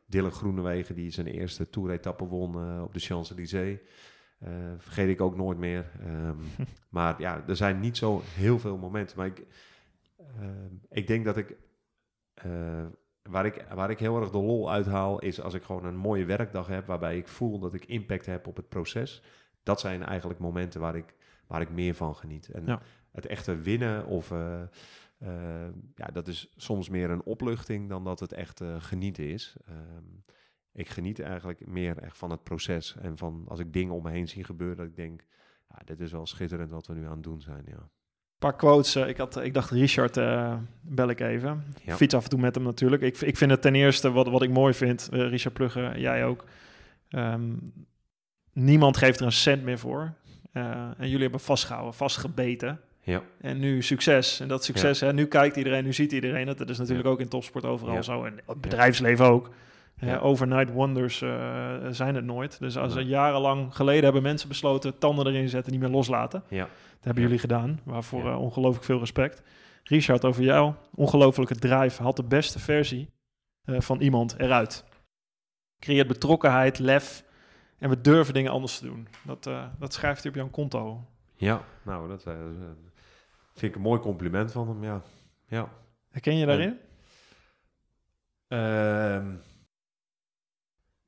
[0.05, 3.80] Dylan Groenewegen die zijn eerste Tour-etappe won op de Champs-Élysées.
[4.40, 5.92] Eh, vergeet ik ook nooit meer.
[6.06, 6.38] Ehm,
[6.90, 9.18] maar ja, er zijn niet zo heel veel momenten.
[9.18, 9.46] Maar ik,
[10.18, 11.56] ehm, ik denk dat ik,
[12.34, 12.86] eh,
[13.24, 13.66] waar ik...
[13.74, 15.20] Waar ik heel erg de lol uithaal...
[15.20, 16.86] is als ik gewoon een mooie werkdag heb...
[16.88, 19.24] waarbij ik voel dat ik impact heb op het proces.
[19.64, 21.16] Dat zijn eigenlijk momenten waar ik,
[21.48, 22.50] waar ik meer van geniet.
[22.50, 22.82] En Ja.
[23.12, 24.32] het echte winnen of...
[24.32, 24.62] eh,
[25.96, 27.90] ja, dat is soms meer een opluchting...
[27.90, 29.56] dan dat het echt genieten is.
[29.66, 30.04] Ehm,
[30.74, 32.95] ik geniet eigenlijk meer echt van het proces.
[33.01, 35.22] En van als ik dingen om me heen zie gebeuren, dat ik denk,
[35.70, 37.63] ja, dit is wel schitterend wat we nu aan het doen zijn.
[37.65, 37.74] Ja.
[37.78, 38.95] Een paar quotes.
[38.95, 41.63] eh, ik, had, ik dacht, Richard, eh, bel ik even.
[41.84, 41.95] Ja.
[41.95, 43.01] Fiets af en toe met hem natuurlijk.
[43.01, 46.26] Ik, ik vind het ten eerste, wat, wat ik mooi vind, eh, Richard Plugge, jij
[46.26, 46.45] ook.
[47.09, 47.53] ehm,
[48.53, 50.13] niemand geeft er een cent meer voor.
[50.51, 50.63] Eh,
[50.97, 52.80] en jullie hebben vastgehouden, vastgebeten.
[53.01, 53.22] Ja.
[53.41, 54.39] En nu succes.
[54.39, 56.57] En dat succes, hè, nu kijkt iedereen, nu ziet iedereen het.
[56.57, 57.13] Dat is natuurlijk Ja.
[57.13, 58.01] ook in topsport overal Ja.
[58.01, 58.24] zo.
[58.24, 59.49] En het bedrijfsleven ook.
[60.00, 60.18] Ja.
[60.18, 62.60] overnight wonders eh, zijn het nooit.
[62.60, 66.43] Dus als jarenlang geleden hebben mensen besloten tanden erin zetten, niet meer loslaten.
[66.47, 66.64] Ja.
[66.64, 69.41] Dat hebben jullie gedaan, waarvoor eh, ongelooflijk veel respect.
[69.84, 70.74] Richard, over jou.
[70.95, 72.04] Ongelofelijke drive.
[72.04, 73.10] Had de beste versie
[73.64, 74.86] eh, van iemand eruit.
[75.80, 77.24] Creëert betrokkenheid, lef.
[77.78, 79.08] En we durven dingen anders te doen.
[79.24, 81.06] Dat, dat schrijft hij op jouw konto.
[81.36, 82.24] ja, nou, dat
[83.54, 85.02] vind ik een mooi compliment van hem, ja.
[85.47, 85.70] ja.
[86.10, 86.78] Herken je daarin?
[88.47, 89.36] Ehm,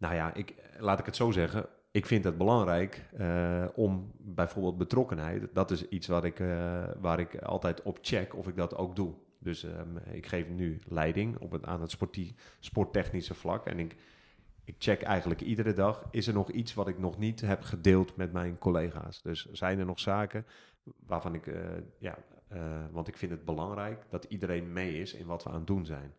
[0.01, 1.65] nou ja, ik, laat ik het zo zeggen.
[1.91, 5.47] Ik vind het belangrijk eh, om bijvoorbeeld betrokkenheid.
[5.53, 8.95] Dat is iets wat ik, eh, waar ik altijd op check of ik dat ook
[8.95, 9.13] doe.
[9.39, 13.65] Dus ehm, ik geef nu leiding op het, aan het sportie, sporttechnische vlak.
[13.65, 13.95] En ik,
[14.63, 18.15] ik check eigenlijk iedere dag, is er nog iets wat ik nog niet heb gedeeld
[18.15, 19.21] met mijn collega's?
[19.21, 20.45] Dus zijn er nog zaken
[21.05, 21.61] waarvan ik, eh,
[21.99, 22.17] ja,
[22.91, 25.85] want ik vind het belangrijk dat iedereen mee is in wat we aan het doen
[25.85, 26.13] zijn.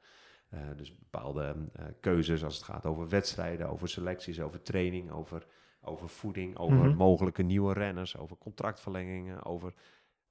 [0.52, 5.46] Eh, dus bepaalde eh, keuzes als het gaat over wedstrijden, over selecties, over training, over,
[5.80, 6.96] over voeding, over Mhm.
[6.96, 9.74] mogelijke nieuwe renners, over contractverlengingen, over...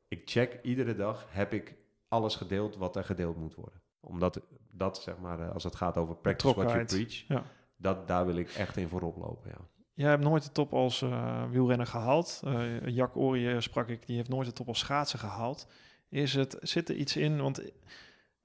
[0.08, 1.76] Ik check iedere dag, heb ik
[2.08, 3.82] alles gedeeld wat er gedeeld moet worden.
[4.00, 4.42] Omdat
[4.72, 7.44] dat, zeg maar, eh, als het gaat over practice what you preach, Ja.
[7.78, 9.68] dat, daar wil ik echt in voorop lopen, ja.
[9.94, 11.00] Jij hebt nooit de top als
[11.52, 12.42] wielrenner gehaald.
[12.46, 15.68] Eh Jack Orie sprak ik, die heeft nooit de top als schaatsen gehaald.
[16.10, 17.42] Is het, zit er iets in?
[17.42, 17.62] Want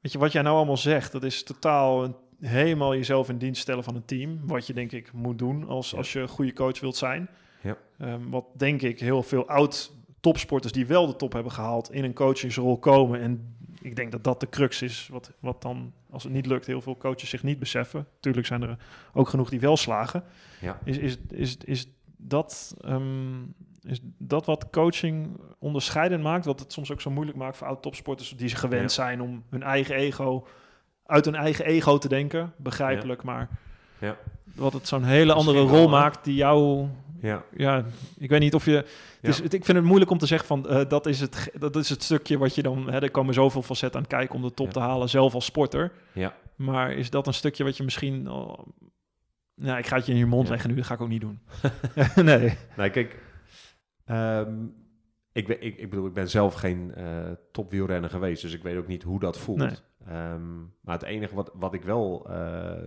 [0.07, 3.61] weet je, wat jij nou allemaal zegt, dat is totaal een, helemaal jezelf in dienst
[3.61, 4.41] stellen van een team.
[4.43, 5.97] Wat je denk ik moet doen als, Ja.
[5.97, 7.29] als je een goede coach wilt zijn.
[7.63, 7.77] Ja.
[7.99, 12.05] Ehm, wat denk ik heel veel oud topsporters die wel de top hebben gehaald in
[12.05, 13.21] een coachingsrol komen.
[13.21, 15.09] En ik denk dat dat de crux is.
[15.11, 18.07] Wat, wat dan, als het niet lukt, heel veel coaches zich niet beseffen.
[18.21, 18.77] Tuurlijk zijn er
[19.13, 20.25] ook genoeg die wel slagen.
[20.61, 20.79] Ja.
[20.85, 23.43] Is, is, is, is, dat, ehm,
[23.87, 26.45] is dat wat coaching onderscheidend maakt?
[26.45, 28.89] Wat het soms ook zo moeilijk maakt voor oud-topsporters die ze gewend Ja.
[29.05, 30.47] zijn om hun eigen ego,
[31.07, 32.53] uit hun eigen ego te denken.
[32.57, 33.49] Begrijpelijk, maar
[33.99, 34.17] Ja.
[34.55, 36.87] wat het zo'n hele andere rol wel, maakt die jou...
[37.21, 37.85] Ja, Ja,
[38.19, 38.85] ik weet niet of je...
[39.21, 39.45] Het Ja.
[39.45, 42.03] ik vind het moeilijk om te zeggen van eh, dat, is het, dat is het
[42.03, 42.91] stukje wat je dan...
[42.91, 44.73] Hè, er komen zoveel facetten aan kijken om de top Ja.
[44.73, 45.93] te halen, zelf als sporter.
[46.13, 46.35] ja.
[46.57, 48.23] Maar is dat een stukje wat je misschien...
[49.55, 50.51] nou, ik ga het je in je mond Ja.
[50.51, 51.41] leggen nu, dat ga ik ook niet doen.
[52.25, 52.57] nee.
[52.77, 53.19] Nee, kijk,
[54.07, 54.65] ehm,
[55.33, 58.77] ik, ben- ik, ik bedoel, ik ben zelf geen eh topwielrenner geweest, dus ik weet
[58.77, 59.59] ook niet hoe dat voelt.
[59.59, 59.77] Nee.
[60.07, 62.83] Ehm, maar het enige wat, wat ik wel, eh,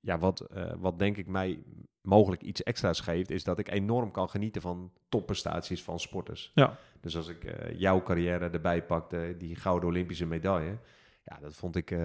[0.00, 1.62] ja, wat, eh, wat denk ik mij
[2.00, 6.52] mogelijk iets extra's geeft, is dat ik enorm kan genieten van topprestaties van sporters.
[6.54, 6.76] Ja.
[7.00, 10.78] Dus als ik jouw carrière erbij pakte, die gouden Olympische medaille,
[11.24, 11.96] ja, dat vond ik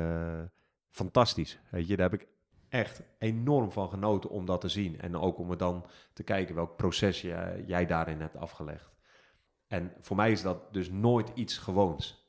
[0.89, 1.60] fantastisch.
[1.72, 2.28] Weet je, daar heb ik
[2.70, 4.99] echt enorm van genoten om dat te zien.
[4.99, 8.95] En ook om er dan te kijken welk proces jij, jij daarin hebt afgelegd.
[9.68, 12.26] En voor mij is dat dus nooit iets gewoons.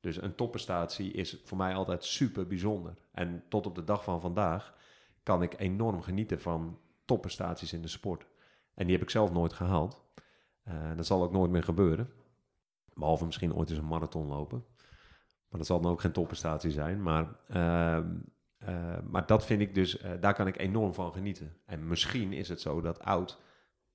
[0.00, 2.94] Dus een topprestatie is voor mij altijd super bijzonder.
[3.12, 4.74] En tot op de dag van vandaag
[5.22, 8.26] kan ik enorm genieten van topprestaties in de sport.
[8.74, 10.02] En die heb ik zelf nooit gehaald.
[10.62, 12.10] Eh, dat zal ook nooit meer gebeuren.
[12.94, 14.64] Behalve misschien ooit eens een marathon lopen.
[15.48, 17.02] Maar dat zal dan ook geen topprestatie zijn.
[17.02, 18.16] Maar, ehm,
[18.60, 21.56] eh, maar dat vind ik dus, eh, daar kan ik enorm van genieten.
[21.66, 23.38] En misschien is het zo dat oud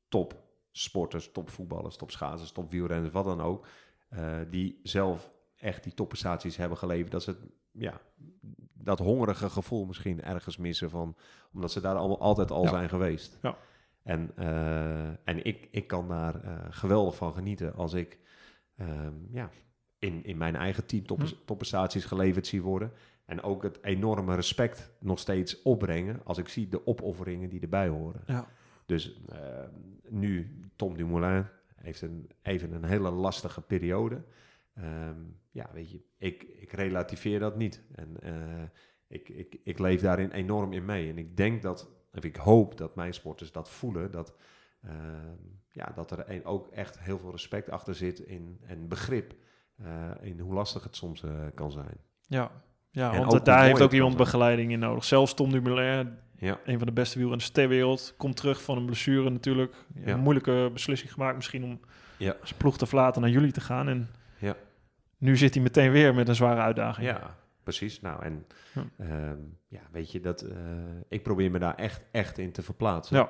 [0.07, 3.68] topsporters, topvoetballers, topschaatsers, topwielrenners, wat dan ook,
[4.09, 7.39] eh, die zelf echt die topprestaties hebben geleverd, dat ze het,
[7.72, 8.01] ja,
[8.74, 11.16] dat hongerige gevoel misschien ergens missen van,
[11.53, 12.70] omdat ze daar allemaal altijd al Ja.
[12.70, 13.38] zijn geweest.
[13.41, 13.57] Ja.
[14.03, 14.32] En,
[15.24, 18.20] en ik, ik kan daar geweldig van genieten als ik
[18.76, 19.49] ehm, ja,
[19.99, 21.28] in, in mijn eigen team top, Hm.
[21.45, 22.91] topprestaties geleverd zie worden.
[23.26, 27.88] En ook het enorme respect nog steeds opbrengen als ik zie de opofferingen die erbij
[27.88, 28.23] horen.
[28.28, 28.47] Ja.
[28.86, 29.39] Dus eh,
[30.09, 31.45] nu, Tom Dumoulin
[31.76, 34.23] heeft een, even een hele lastige periode.
[34.73, 35.19] Ehm,
[35.51, 37.82] ja, weet je, ik, ik relativeer dat niet.
[37.95, 38.63] En eh,
[39.07, 41.09] ik, ik, ik leef daarin enorm in mee.
[41.09, 44.36] En ik denk dat, of ik hoop dat mijn sporters dat voelen, dat,
[44.82, 45.38] ehm,
[45.69, 49.36] ja, dat er een, ook echt heel veel respect achter zit in, en begrip
[49.76, 51.23] eh, in hoe lastig het soms
[51.53, 51.97] kan zijn.
[52.28, 52.63] Ja,
[52.95, 55.03] ja En want ook daar heeft ook iemand begeleiding in nodig.
[55.03, 58.85] Zelfs Tom Dumoulin, Ja, een van de beste wielrenners ter wereld, komt terug van een
[58.85, 59.73] blessure natuurlijk.
[60.05, 60.13] Ja.
[60.13, 61.79] Een moeilijke beslissing gemaakt misschien om
[62.17, 62.35] Ja.
[62.43, 63.87] zijn ploeg te verlaten naar jullie te gaan.
[63.87, 64.55] En Ja.
[65.17, 67.07] nu zit hij meteen weer met een zware uitdaging.
[67.07, 68.01] Ja, precies.
[68.01, 68.83] Nou, en Ja.
[68.97, 69.35] ja,
[69.67, 70.55] ja weet je, dat, eh,
[71.09, 73.17] ik probeer me daar echt, echt in te verplaatsen.
[73.17, 73.29] Ja.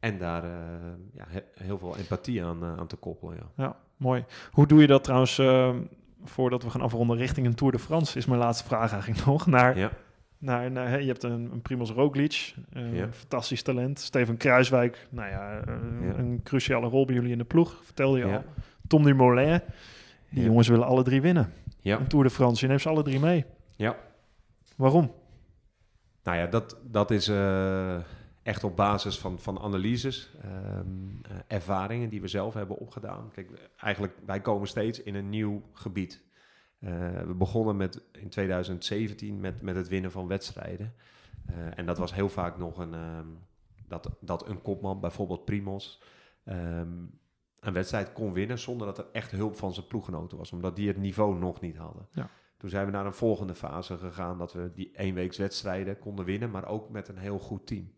[0.00, 0.50] En daar eh,
[1.12, 3.64] ja, he- heel veel empathie aan, eh, aan te koppelen, ja.
[3.64, 4.24] Ja, mooi.
[4.50, 5.74] Hoe doe je dat trouwens, eh,
[6.24, 9.46] voordat we gaan afronden richting een Tour de France, is mijn laatste vraag eigenlijk nog.
[9.46, 9.90] Naar, Ja,
[10.38, 13.12] naar, naar, hè, je hebt een, een Primoz Roglic, een Ja.
[13.12, 13.98] fantastisch talent.
[14.00, 15.60] Steven Kruiswijk, nou ja,
[16.16, 18.44] een cruciale rol bij jullie in de ploeg, vertelde je al.
[18.86, 19.60] Tom Dumoulin,
[20.30, 21.52] die jongens willen alle drie winnen.
[21.80, 21.98] Ja.
[21.98, 23.44] Een Tour de France, je neemt ze alle drie mee.
[23.76, 23.96] Ja.
[24.76, 25.12] Waarom?
[26.22, 27.96] Nou ja, dat, dat is eh,
[28.46, 30.86] echt op basis van, van analyses, ehm,
[31.22, 33.30] eh, ervaringen die we zelf hebben opgedaan.
[33.32, 36.24] Kijk, eigenlijk, wij komen steeds in een nieuw gebied.
[36.78, 36.90] Eh,
[37.26, 40.94] we begonnen met, in 2017 met, met het winnen van wedstrijden.
[41.46, 43.26] Eh, en dat was heel vaak nog een, ehm,
[43.88, 46.02] dat, dat een kopman, bijvoorbeeld Primos,
[46.44, 47.04] ehm,
[47.60, 50.52] een wedstrijd kon winnen zonder dat er echt hulp van zijn ploeggenoten was.
[50.52, 52.08] Omdat die het niveau nog niet hadden.
[52.12, 52.30] Ja.
[52.56, 56.66] Toen zijn we naar een volgende fase gegaan dat we die eenweekswedstrijden konden winnen, maar
[56.66, 57.92] ook met een heel goed team.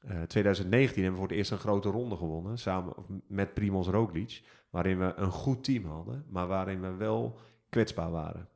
[0.00, 2.94] Eh 2019 hebben we voor het eerst een grote ronde gewonnen, samen
[3.26, 7.38] met Primoz Roglic, waarin we een goed team hadden, maar waarin we wel
[7.68, 8.48] kwetsbaar waren.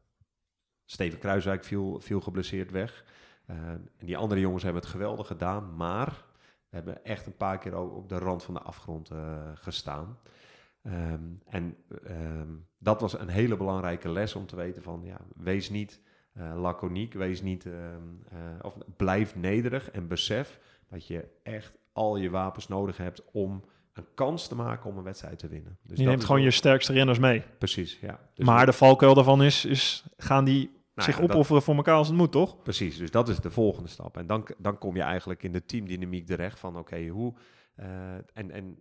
[0.84, 3.04] Steven Kruiswijk viel, viel geblesseerd weg.
[3.46, 6.24] Eh, en die andere jongens hebben het geweldig gedaan, maar
[6.68, 10.18] we hebben echt een paar keer ook op de rand van de afgrond eh, gestaan.
[10.82, 15.70] Ehm, en ehm, dat was een hele belangrijke les om te weten van, ja, wees
[15.70, 16.00] niet
[16.36, 20.60] uh, laconiek, wees niet, ehm, eh, of blijf nederig en besef
[20.94, 25.04] dat je echt al je wapens nodig hebt om een kans te maken om een
[25.04, 25.78] wedstrijd te winnen.
[25.82, 27.42] Dus je neemt gewoon je sterkste renners mee.
[27.58, 28.20] Precies, ja.
[28.34, 32.08] Dus maar de valkuil daarvan is, is gaan die nou zich opofferen voor elkaar als
[32.08, 32.62] het moet, toch?
[32.62, 34.16] Precies, dus dat is de volgende stap.
[34.16, 37.34] En dan, dan kom je eigenlijk in de teamdynamiek terecht van oké, hoe...
[37.80, 38.78] Uh, en, en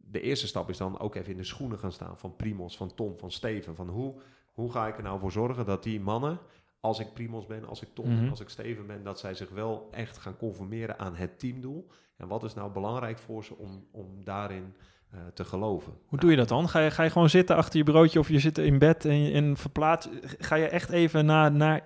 [0.00, 2.94] de eerste stap is dan ook even in de schoenen gaan staan van Primos, van
[2.94, 3.74] Tom, van Steven.
[3.74, 4.20] Van hoe,
[4.52, 6.38] hoe ga ik er nou voor zorgen dat die mannen,
[6.80, 8.30] als ik Primos ben, als ik Tom ben, mhm.
[8.30, 11.90] als ik Steven ben, dat zij zich wel echt gaan conformeren aan het teamdoel.
[12.16, 14.74] En wat is nou belangrijk voor ze om, om daarin
[15.14, 15.92] uh, te geloven.
[16.06, 16.68] Hoe doe je dat dan?
[16.68, 19.32] Ga je, ga je gewoon zitten achter je broodje of je zit in bed en,
[19.32, 20.08] en verplaats?
[20.38, 21.52] Ga je echt even naar...
[21.52, 21.82] naar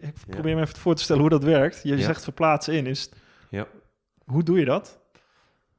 [0.00, 1.82] ik probeer me even voor te stellen hoe dat werkt.
[1.82, 2.86] Je zegt verplaatsen in.
[2.86, 3.10] Is,
[3.50, 3.66] ja.
[4.24, 5.00] Hoe doe je dat?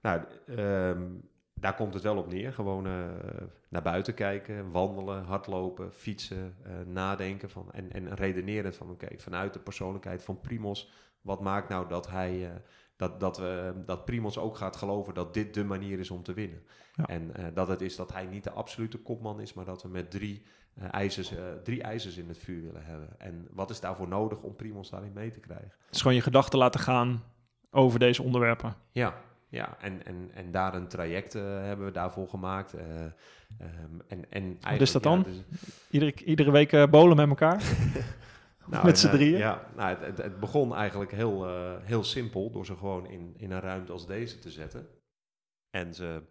[0.01, 2.53] Nou, um, daar komt het wel op neer.
[2.53, 3.05] Gewoon uh,
[3.74, 9.53] naar buiten kijken, wandelen, hardlopen, fietsen, uh, nadenken van, en, en redeneren van oké, vanuit
[9.53, 12.49] de persoonlijkheid van Primos, wat maakt nou dat hij, uh,
[12.95, 16.34] dat, dat, we, dat Primos ook gaat geloven dat dit de manier is om te
[16.34, 16.63] winnen.
[16.93, 17.05] Ja.
[17.05, 20.11] En dat het is dat hij niet de absolute kopman is, maar dat we met
[20.11, 20.45] drie,
[20.91, 23.19] ijzers, drie ijzers in het vuur willen hebben.
[23.19, 25.74] En wat is daarvoor nodig om Primos daarin mee te krijgen?
[25.86, 27.24] Het is gewoon je gedachten laten gaan
[27.71, 28.76] over deze onderwerpen.
[28.91, 29.15] Ja,
[29.54, 32.76] ja, en, en, en daar een traject uh, hebben we daarvoor gemaakt.
[32.76, 35.18] Uh, um, en, en Wat is dat dan?
[35.18, 35.41] Ja, dus...
[35.89, 37.64] iedere, iedere week uh, bolen met elkaar?
[38.66, 39.38] nou, met z'n drieën?
[39.38, 41.47] Ja, nou, het, het, begon eigenlijk heel,
[41.82, 44.88] heel simpel door ze gewoon in, in een ruimte als deze te zetten.
[45.70, 46.24] En ze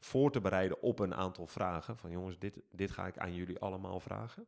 [0.00, 1.96] voor te bereiden op een aantal vragen.
[1.96, 4.46] Van jongens, dit, dit ga ik aan jullie allemaal vragen.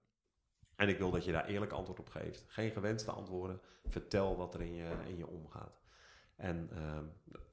[0.76, 2.44] En ik wil dat je daar eerlijk antwoord op geeft.
[2.46, 3.60] Geen gewenste antwoorden.
[3.84, 5.81] Vertel wat er in je, in je omgaat.
[6.42, 7.04] En ehm,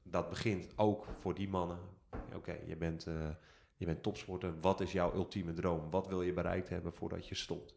[0.04, 1.80] dat begint ook voor die mannen.
[2.36, 3.30] Oké, je, bent, uh,
[3.76, 4.60] je bent topsporter.
[4.60, 5.90] Wat is jouw ultieme droom?
[5.90, 7.76] Wat wil je bereikt hebben voordat je stopt?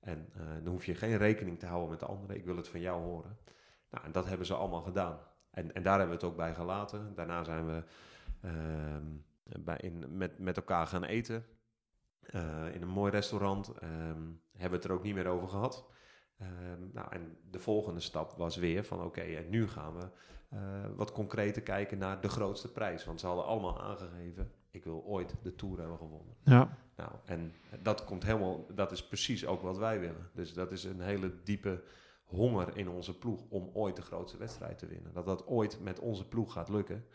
[0.00, 2.36] En uh, dan hoef je geen rekening te houden met de anderen.
[2.36, 3.38] Ik wil het van jou horen.
[3.90, 5.18] Nou, en dat hebben ze allemaal gedaan.
[5.50, 7.14] En, en daar hebben we het ook bij gelaten.
[7.14, 7.82] Daarna zijn we
[8.44, 8.96] uh,
[9.58, 11.44] bij in, met, met elkaar gaan eten.
[12.34, 13.68] Uh, in een mooi restaurant.
[13.68, 15.86] Um, hebben we het er ook niet meer over gehad.
[16.44, 20.08] Um, nou, en de volgende stap was weer van oké, en nu gaan we
[20.54, 20.60] uh,
[20.96, 23.04] wat concreter kijken naar de grootste prijs.
[23.04, 26.36] Want ze hadden allemaal aangegeven, ik wil ooit de Tour hebben gewonnen.
[26.44, 26.78] Ja.
[26.96, 30.30] Nou, en dat komt helemaal, dat is precies ook wat wij willen.
[30.32, 31.82] Dus dat is een hele diepe
[32.24, 35.12] honger in onze ploeg om ooit de grootste wedstrijd te winnen.
[35.12, 37.06] Dat dat ooit met onze ploeg gaat lukken,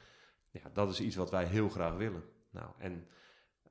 [0.51, 2.23] ja, dat is iets wat wij heel graag willen.
[2.49, 3.07] Nou, en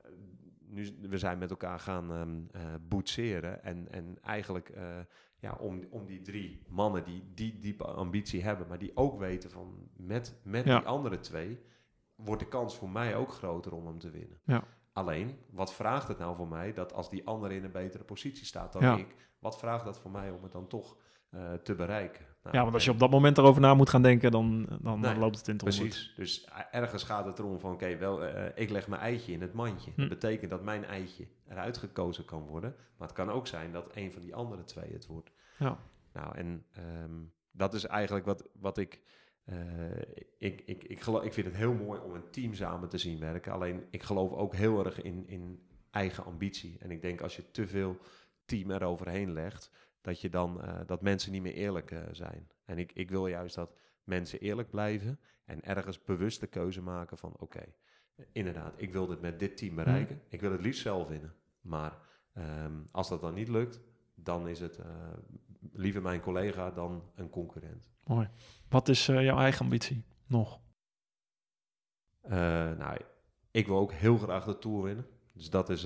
[0.05, 0.11] uh,
[0.59, 4.99] nu, we zijn met elkaar gaan um, uh, boetseren en, en eigenlijk uh,
[5.39, 9.51] ja, om, om die drie mannen die die diepe ambitie hebben, maar die ook weten
[9.51, 11.59] van met, met die andere twee
[12.15, 14.39] wordt de kans voor mij ook groter om hem te winnen.
[14.43, 14.63] Ja.
[14.93, 18.45] Alleen, wat vraagt het nou voor mij dat als die andere in een betere positie
[18.45, 20.97] staat dan ik, wat vraagt dat voor mij om het dan toch
[21.35, 22.25] uh, te bereiken?
[22.43, 25.01] Nou, ja, want als je op dat moment erover na moet gaan denken, dan, dan,
[25.01, 26.13] dan loopt het in het Precies.
[26.15, 29.53] Dus ergens gaat het erom van, oké, wel, uh, ik leg mijn eitje in het
[29.53, 29.91] mandje.
[29.91, 29.99] Hm.
[29.99, 32.75] Dat betekent dat mijn eitje eruit gekozen kan worden.
[32.97, 35.31] Maar het kan ook zijn dat een van die andere twee het wordt.
[35.57, 35.77] Ja.
[36.13, 36.65] Nou, en
[37.03, 39.01] um, dat is eigenlijk wat, wat ik...
[39.45, 39.55] Uh,
[40.37, 43.19] ik, ik, ik, geloof, ik vind het heel mooi om een team samen te zien
[43.19, 43.51] werken.
[43.51, 46.77] Alleen ik geloof ook heel erg in, in eigen ambitie.
[46.79, 47.97] En ik denk als je te veel
[48.45, 49.71] team eroverheen legt,
[50.01, 52.49] dat, je dan, uh, dat mensen niet meer eerlijk uh, zijn.
[52.65, 57.17] En ik, ik wil juist dat mensen eerlijk blijven en ergens bewust de keuze maken
[57.17, 57.75] van oké, okay,
[58.31, 60.15] inderdaad, ik wil dit met dit team bereiken.
[60.15, 60.21] Mm.
[60.29, 61.33] Ik wil het liefst zelf winnen.
[61.61, 61.97] Maar
[62.37, 63.79] um, als dat dan niet lukt,
[64.15, 64.85] dan is het uh,
[65.71, 67.89] liever mijn collega dan een concurrent.
[68.03, 68.29] Mooi.
[68.69, 70.59] Wat is jouw eigen ambitie nog?
[72.77, 72.97] nou,
[73.51, 75.05] ik wil ook heel graag de Tour winnen.
[75.33, 75.81] Dus dat is,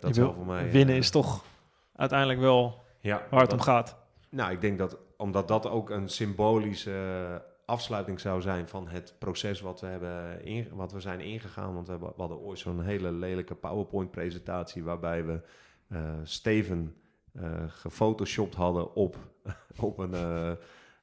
[0.00, 0.70] dat is wel voor mij...
[0.70, 1.44] Winnen is toch
[1.92, 3.96] uiteindelijk wel ja, waar het om gaat.
[4.28, 9.60] Nou, ik denk dat omdat dat ook een symbolische afsluiting zou zijn van het proces
[9.60, 11.74] wat we, hebben in, wat we zijn ingegaan.
[11.74, 15.40] Want we, hebben, we hadden ooit zo'n hele lelijke PowerPoint-presentatie waarbij we
[15.88, 16.94] uh, Steven
[17.32, 19.16] uh, gefotoshopt hadden op,
[19.80, 20.14] op, een,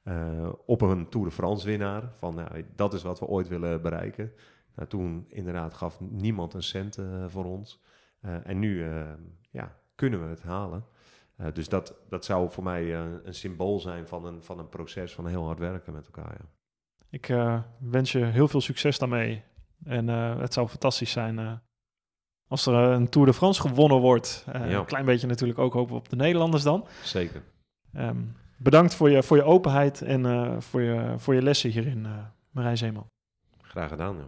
[0.04, 2.10] uh, op een Tour de France winnaar.
[2.14, 4.32] Van nou, dat is wat we ooit willen bereiken.
[4.74, 7.82] Nou, toen inderdaad gaf niemand een cent voor ons.
[8.20, 8.84] en nu
[9.50, 10.84] ja, kunnen we het halen.
[11.40, 14.68] Uh, dus dat, dat zou voor mij uh, een symbool zijn van een, van een
[14.68, 16.36] proces van heel hard werken met elkaar.
[16.38, 16.46] Ja.
[17.10, 19.42] Ik uh, wens je heel veel succes daarmee.
[19.84, 21.62] En het zou fantastisch zijn
[22.48, 24.44] als er een Tour de France gewonnen wordt.
[24.52, 24.78] Ja.
[24.78, 26.86] Een klein beetje natuurlijk ook hopen we op de Nederlanders dan.
[27.02, 27.42] Zeker.
[27.96, 32.04] Um, bedankt voor je, voor je openheid en uh, voor, je, voor je lessen hierin,
[32.04, 32.18] uh,
[32.50, 33.06] Marijn Zeeman.
[33.62, 34.26] Graag gedaan, ja.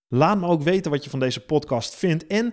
[0.08, 2.52] Laat me ook weten wat je van deze podcast vindt en